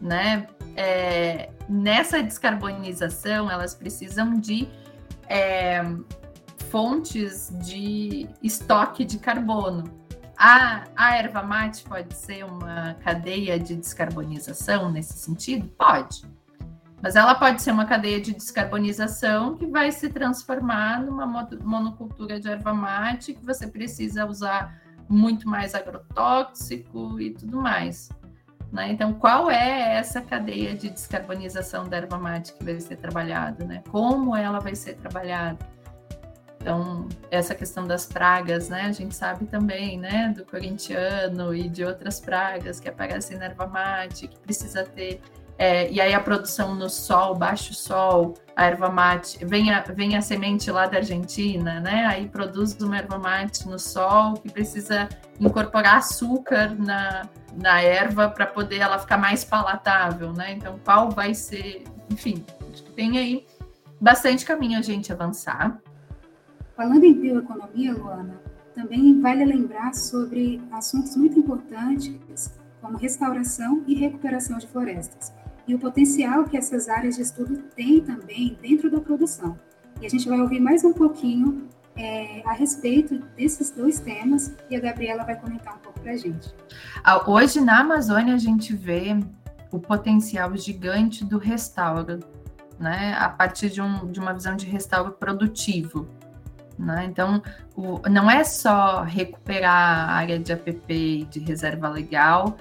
né? 0.01 0.47
É, 0.75 1.51
nessa 1.69 2.23
descarbonização, 2.23 3.51
elas 3.51 3.75
precisam 3.75 4.39
de 4.39 4.67
é, 5.31 5.81
fontes 6.69 7.51
de 7.63 8.29
estoque 8.43 9.05
de 9.05 9.19
carbono. 9.19 9.85
A, 10.37 10.85
a 10.97 11.17
erva 11.17 11.43
mate 11.43 11.85
pode 11.85 12.15
ser 12.15 12.45
uma 12.45 12.95
cadeia 12.95 13.59
de 13.59 13.77
descarbonização 13.77 14.91
nesse 14.91 15.15
sentido? 15.19 15.69
Pode. 15.79 16.23
Mas 17.03 17.17
ela 17.17 17.35
pode 17.35 17.63
ser 17.63 17.71
uma 17.71 17.87
cadeia 17.87 18.21
de 18.21 18.35
descarbonização 18.35 19.57
que 19.57 19.67
vai 19.67 19.91
se 19.93 20.09
transformar 20.11 21.03
numa 21.03 21.27
monocultura 21.63 22.39
de 22.41 22.49
erva 22.49 22.75
mate 22.75 23.33
que 23.33 23.45
você 23.45 23.67
precisa 23.67 24.27
usar 24.27 24.81
muito 25.09 25.49
mais 25.49 25.75
agrotóxico 25.75 27.21
e 27.21 27.31
tudo 27.31 27.61
mais. 27.61 28.11
Né? 28.73 28.93
Então, 28.93 29.13
qual 29.13 29.51
é 29.51 29.97
essa 29.97 30.21
cadeia 30.21 30.75
de 30.75 30.91
descarbonização 30.91 31.89
da 31.89 31.97
erva 31.97 32.19
mate 32.19 32.53
que 32.53 32.65
vai 32.65 32.79
ser 32.79 32.97
trabalhada? 32.97 33.65
Né? 33.65 33.83
Como 33.91 34.37
ela 34.37 34.61
vai 34.61 34.75
ser 34.77 34.95
trabalhada? 34.95 35.59
Então, 36.61 37.09
essa 37.31 37.55
questão 37.55 37.87
das 37.87 38.05
pragas, 38.05 38.69
né? 38.69 38.83
A 38.83 38.93
gente 38.93 39.15
sabe 39.15 39.47
também, 39.47 39.99
né? 39.99 40.35
Do 40.37 40.45
corintiano 40.45 41.55
e 41.55 41.69
de 41.71 41.83
outras 41.83 42.21
pragas 42.21 42.79
que 42.79 42.87
aparecem 42.87 43.39
na 43.39 43.47
erva 43.47 43.67
mate, 43.67 44.29
que 44.29 44.39
precisa 44.39 44.85
ter 44.85 45.23
é, 45.61 45.93
e 45.93 46.01
aí 46.01 46.15
a 46.15 46.21
produção 46.21 46.75
no 46.75 46.89
sol, 46.89 47.35
baixo 47.35 47.75
sol, 47.75 48.33
a 48.57 48.65
erva 48.65 48.89
mate, 48.89 49.45
vem 49.45 49.71
a, 49.71 49.83
vem 49.83 50.17
a 50.17 50.23
semente 50.23 50.71
lá 50.71 50.87
da 50.87 50.97
Argentina, 50.97 51.79
né? 51.81 52.07
Aí 52.07 52.27
produz 52.27 52.75
uma 52.81 52.97
erva 52.97 53.19
mate 53.19 53.69
no 53.69 53.79
sol 53.79 54.33
que 54.39 54.51
precisa 54.51 55.07
incorporar 55.39 55.99
açúcar 55.99 56.75
na, 56.79 57.29
na 57.55 57.83
erva 57.83 58.31
para 58.31 58.47
poder 58.47 58.79
ela 58.79 58.99
ficar 58.99 59.19
mais 59.19 59.45
palatável, 59.45 60.33
né? 60.33 60.53
Então, 60.53 60.81
qual 60.83 61.11
vai 61.11 61.35
ser, 61.35 61.85
enfim, 62.11 62.43
acho 62.73 62.83
que 62.83 62.93
tem 62.93 63.19
aí 63.19 63.47
bastante 64.01 64.47
caminho 64.47 64.79
a 64.79 64.83
gente 64.83 65.13
avançar. 65.13 65.79
Falando 66.75 67.05
em 67.05 67.13
bioeconomia, 67.13 67.93
Luana, 67.93 68.41
também 68.75 69.21
vale 69.21 69.45
lembrar 69.45 69.93
sobre 69.93 70.59
assuntos 70.73 71.15
muito 71.17 71.39
importantes 71.39 72.59
como 72.81 72.97
restauração 72.97 73.85
e 73.87 73.95
recuperação 73.95 74.57
de 74.57 74.67
florestas 74.67 75.39
e 75.71 75.75
o 75.75 75.79
potencial 75.79 76.45
que 76.45 76.57
essas 76.57 76.89
áreas 76.89 77.15
de 77.15 77.23
estudo 77.23 77.59
têm 77.77 78.01
também 78.01 78.59
dentro 78.61 78.91
da 78.91 79.01
produção. 79.01 79.57
E 80.01 80.07
a 80.07 80.09
gente 80.09 80.29
vai 80.29 80.41
ouvir 80.41 80.59
mais 80.59 80.85
um 80.85 80.93
pouquinho 80.93 81.69
é, 81.97 82.43
a 82.45 82.53
respeito 82.53 83.19
desses 83.37 83.71
dois 83.71 84.01
temas 84.01 84.53
e 84.69 84.75
a 84.75 84.81
Gabriela 84.81 85.23
vai 85.23 85.37
comentar 85.37 85.77
um 85.77 85.79
pouco 85.79 86.01
para 86.01 86.11
a 86.13 86.17
gente. 86.17 86.53
Ah, 87.05 87.31
hoje 87.31 87.61
na 87.61 87.81
Amazônia 87.81 88.35
a 88.35 88.39
gente 88.39 88.75
vê 88.75 89.17
o 89.71 89.79
potencial 89.79 90.57
gigante 90.57 91.25
do 91.25 91.39
restauro, 91.39 92.19
né, 92.77 93.15
a 93.17 93.29
partir 93.29 93.71
de, 93.71 93.81
um, 93.81 94.11
de 94.11 94.19
uma 94.19 94.33
visão 94.33 94.57
de 94.57 94.67
restauro 94.67 95.13
produtivo. 95.13 96.09
Né? 96.77 97.07
Então, 97.09 97.41
o, 97.77 98.01
não 98.09 98.29
é 98.29 98.43
só 98.43 99.03
recuperar 99.03 100.11
a 100.11 100.13
área 100.15 100.37
de 100.37 100.53
APP 100.53 101.29
de 101.31 101.39
reserva 101.39 101.89
legal, 101.89 102.57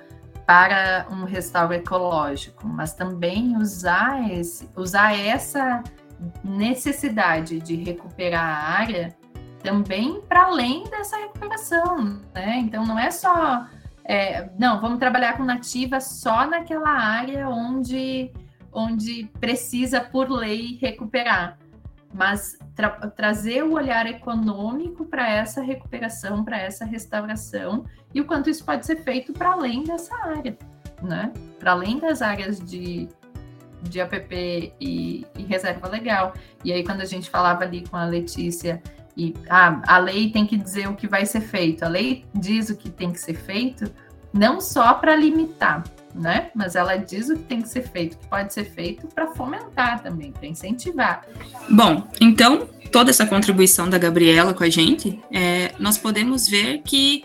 para 0.49 1.05
um 1.11 1.25
restauro 1.25 1.73
ecológico, 1.73 2.67
mas 2.67 2.95
também 2.95 3.55
usar, 3.55 4.31
esse, 4.31 4.67
usar 4.75 5.15
essa 5.15 5.83
necessidade 6.43 7.59
de 7.59 7.75
recuperar 7.75 8.43
a 8.43 8.79
área 8.79 9.15
também 9.61 10.19
para 10.21 10.45
além 10.45 10.85
dessa 10.85 11.17
recuperação, 11.17 12.19
né? 12.33 12.57
Então 12.61 12.83
não 12.83 12.97
é 12.97 13.11
só 13.11 13.67
é, 14.03 14.49
não, 14.57 14.81
vamos 14.81 14.97
trabalhar 14.97 15.37
com 15.37 15.43
nativa 15.43 15.99
só 15.99 16.47
naquela 16.47 16.89
área 16.89 17.47
onde 17.47 18.33
onde 18.71 19.29
precisa 19.39 20.01
por 20.01 20.31
lei 20.31 20.79
recuperar, 20.81 21.59
mas 22.13 22.57
tra 22.75 22.89
trazer 22.89 23.63
o 23.63 23.73
olhar 23.73 24.07
econômico 24.07 25.05
para 25.05 25.29
essa 25.29 25.61
recuperação, 25.61 26.43
para 26.43 26.57
essa 26.57 26.85
restauração 26.85 27.85
e 28.13 28.19
o 28.19 28.25
quanto 28.25 28.49
isso 28.49 28.63
pode 28.65 28.85
ser 28.85 28.97
feito 29.03 29.31
para 29.31 29.51
além 29.51 29.83
dessa 29.83 30.15
área, 30.15 30.57
né? 31.01 31.31
Para 31.59 31.71
além 31.71 31.99
das 31.99 32.21
áreas 32.21 32.59
de, 32.59 33.07
de 33.83 34.01
APP 34.01 34.73
e, 34.79 35.25
e, 35.37 35.43
reserva 35.43 35.87
legal. 35.87 36.33
E 36.63 36.73
aí, 36.73 36.83
quando 36.83 37.01
a 37.01 37.05
gente 37.05 37.29
falava 37.29 37.63
ali 37.63 37.87
com 37.87 37.95
a 37.95 38.05
Letícia, 38.05 38.81
e 39.15 39.35
ah, 39.49 39.81
a 39.85 39.97
lei 39.99 40.31
tem 40.31 40.47
que 40.47 40.57
dizer 40.57 40.87
o 40.87 40.95
que 40.95 41.07
vai 41.07 41.25
ser 41.25 41.41
feito, 41.41 41.83
a 41.83 41.87
lei 41.87 42.25
diz 42.33 42.69
o 42.69 42.75
que 42.75 42.89
tem 42.89 43.11
que 43.11 43.19
ser 43.19 43.35
feito, 43.35 43.91
não 44.33 44.61
só 44.61 44.93
para 44.93 45.15
limitar, 45.15 45.83
né? 46.13 46.49
Mas 46.55 46.75
ela 46.75 46.95
diz 46.95 47.29
o 47.29 47.35
que 47.35 47.43
tem 47.43 47.61
que 47.61 47.69
ser 47.69 47.83
feito, 47.87 48.17
que 48.17 48.27
pode 48.27 48.53
ser 48.53 48.65
feito 48.65 49.07
para 49.07 49.27
fomentar 49.27 50.01
também, 50.01 50.31
para 50.31 50.47
incentivar. 50.47 51.25
Bom, 51.69 52.07
então 52.19 52.67
toda 52.91 53.09
essa 53.09 53.25
contribuição 53.25 53.89
da 53.89 53.97
Gabriela 53.97 54.53
com 54.53 54.63
a 54.63 54.69
gente, 54.69 55.19
é, 55.31 55.73
nós 55.79 55.97
podemos 55.97 56.47
ver 56.47 56.79
que 56.79 57.23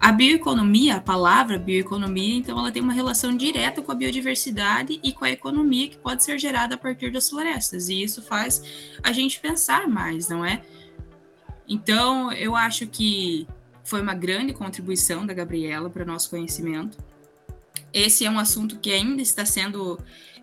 a 0.00 0.12
bioeconomia, 0.12 0.96
a 0.96 1.00
palavra 1.00 1.58
bioeconomia, 1.58 2.36
então 2.36 2.58
ela 2.58 2.72
tem 2.72 2.80
uma 2.80 2.92
relação 2.92 3.36
direta 3.36 3.82
com 3.82 3.92
a 3.92 3.94
biodiversidade 3.94 4.98
e 5.02 5.12
com 5.12 5.26
a 5.26 5.30
economia 5.30 5.88
que 5.88 5.98
pode 5.98 6.24
ser 6.24 6.38
gerada 6.38 6.74
a 6.74 6.78
partir 6.78 7.12
das 7.12 7.28
florestas. 7.28 7.90
E 7.90 8.02
isso 8.02 8.22
faz 8.22 8.62
a 9.02 9.12
gente 9.12 9.38
pensar 9.38 9.86
mais, 9.86 10.28
não 10.30 10.42
é? 10.42 10.62
Então, 11.68 12.32
eu 12.32 12.56
acho 12.56 12.86
que 12.86 13.46
foi 13.84 14.00
uma 14.00 14.14
grande 14.14 14.54
contribuição 14.54 15.26
da 15.26 15.34
Gabriela 15.34 15.90
para 15.90 16.02
o 16.02 16.06
nosso 16.06 16.30
conhecimento. 16.30 16.96
Esse 17.92 18.24
é 18.24 18.30
um 18.30 18.38
assunto 18.38 18.78
que 18.78 18.92
ainda 18.92 19.22
está 19.22 19.44
sendo 19.44 19.98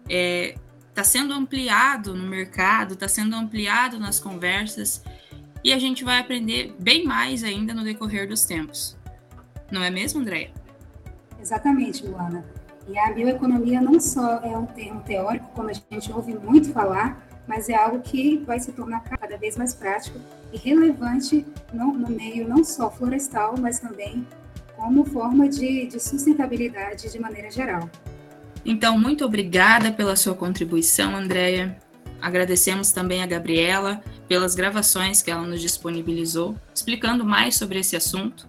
é, 0.09 0.55
está 0.89 1.03
sendo 1.03 1.33
ampliado 1.33 2.15
no 2.15 2.27
mercado, 2.27 2.93
está 2.93 3.07
sendo 3.07 3.35
ampliado 3.35 3.99
nas 3.99 4.19
conversas 4.19 5.03
e 5.63 5.71
a 5.71 5.77
gente 5.77 6.03
vai 6.03 6.19
aprender 6.19 6.75
bem 6.79 7.05
mais 7.05 7.43
ainda 7.43 7.73
no 7.73 7.83
decorrer 7.83 8.27
dos 8.27 8.45
tempos. 8.45 8.97
Não 9.71 9.83
é 9.83 9.89
mesmo, 9.89 10.21
Andréia? 10.21 10.51
Exatamente, 11.39 12.05
Luana. 12.05 12.43
E 12.87 12.97
a 12.97 13.11
bioeconomia 13.11 13.81
não 13.81 13.99
só 13.99 14.39
é 14.39 14.57
um 14.57 14.65
termo 14.65 15.01
teórico, 15.01 15.47
como 15.53 15.69
a 15.69 15.73
gente 15.73 16.11
ouve 16.11 16.33
muito 16.33 16.71
falar, 16.71 17.27
mas 17.45 17.69
é 17.69 17.75
algo 17.75 17.99
que 18.01 18.37
vai 18.37 18.59
se 18.59 18.71
tornar 18.71 19.01
cada 19.03 19.37
vez 19.37 19.55
mais 19.57 19.73
prático 19.73 20.19
e 20.51 20.57
relevante 20.57 21.45
no, 21.73 21.93
no 21.93 22.09
meio 22.09 22.47
não 22.47 22.63
só 22.63 22.89
florestal, 22.89 23.55
mas 23.57 23.79
também 23.79 24.25
como 24.77 25.03
forma 25.03 25.49
de, 25.49 25.87
de 25.87 25.99
sustentabilidade 25.99 27.11
de 27.11 27.19
maneira 27.19 27.49
geral. 27.49 27.89
Então, 28.63 28.97
muito 28.97 29.25
obrigada 29.25 29.91
pela 29.91 30.15
sua 30.15 30.35
contribuição, 30.35 31.15
Andréia. 31.15 31.77
Agradecemos 32.21 32.91
também 32.91 33.23
a 33.23 33.25
Gabriela 33.25 34.01
pelas 34.27 34.53
gravações 34.55 35.21
que 35.21 35.31
ela 35.31 35.41
nos 35.41 35.61
disponibilizou, 35.61 36.55
explicando 36.73 37.25
mais 37.25 37.55
sobre 37.55 37.79
esse 37.79 37.95
assunto. 37.95 38.47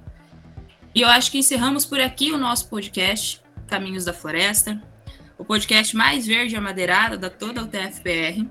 E 0.94 1.00
eu 1.00 1.08
acho 1.08 1.30
que 1.30 1.38
encerramos 1.38 1.86
por 1.86 2.00
aqui 2.00 2.30
o 2.30 2.38
nosso 2.38 2.68
podcast 2.68 3.42
Caminhos 3.66 4.04
da 4.04 4.12
Floresta, 4.12 4.82
o 5.38 5.44
podcast 5.44 5.96
mais 5.96 6.26
verde 6.26 6.54
e 6.54 6.58
amadeirado 6.58 7.16
da 7.16 7.30
toda 7.30 7.62
o 7.62 7.66
TFPR. 7.66 8.46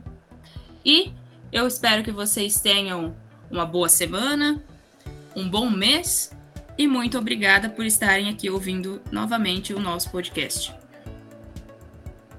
E 0.86 1.12
eu 1.52 1.68
espero 1.68 2.04
que 2.04 2.12
vocês 2.12 2.60
tenham 2.60 3.16
uma 3.52 3.66
boa 3.66 3.90
semana, 3.90 4.64
um 5.36 5.50
bom 5.50 5.70
mês 5.70 6.32
e 6.78 6.88
muito 6.88 7.18
obrigada 7.18 7.70
por 7.70 7.86
estarem 7.86 8.30
aqui 8.30 8.50
ouvindo 8.50 9.02
novamente 9.12 9.74
o 9.74 9.80
nosso 9.80 10.12
podcast. 10.12 10.74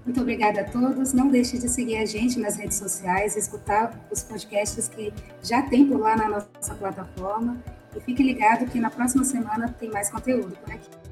Muito 0.04 0.22
obrigada 0.22 0.62
a 0.62 0.64
todos. 0.64 1.12
Não 1.12 1.28
deixe 1.28 1.58
de 1.58 1.68
seguir 1.68 1.98
a 1.98 2.06
gente 2.06 2.38
nas 2.38 2.56
redes 2.56 2.78
sociais, 2.78 3.36
escutar 3.36 3.92
os 4.10 4.22
podcasts 4.22 4.88
que 4.88 5.12
já 5.42 5.62
tem 5.62 5.86
por 5.86 6.00
lá 6.00 6.16
na 6.16 6.28
nossa 6.28 6.74
plataforma. 6.74 7.62
E 7.94 8.00
fique 8.00 8.22
ligado 8.22 8.64
que 8.70 8.80
na 8.80 8.88
próxima 8.88 9.22
semana 9.24 9.68
tem 9.78 9.90
mais 9.90 10.10
conteúdo 10.10 10.56
por 10.64 10.72
aqui. 10.72 11.07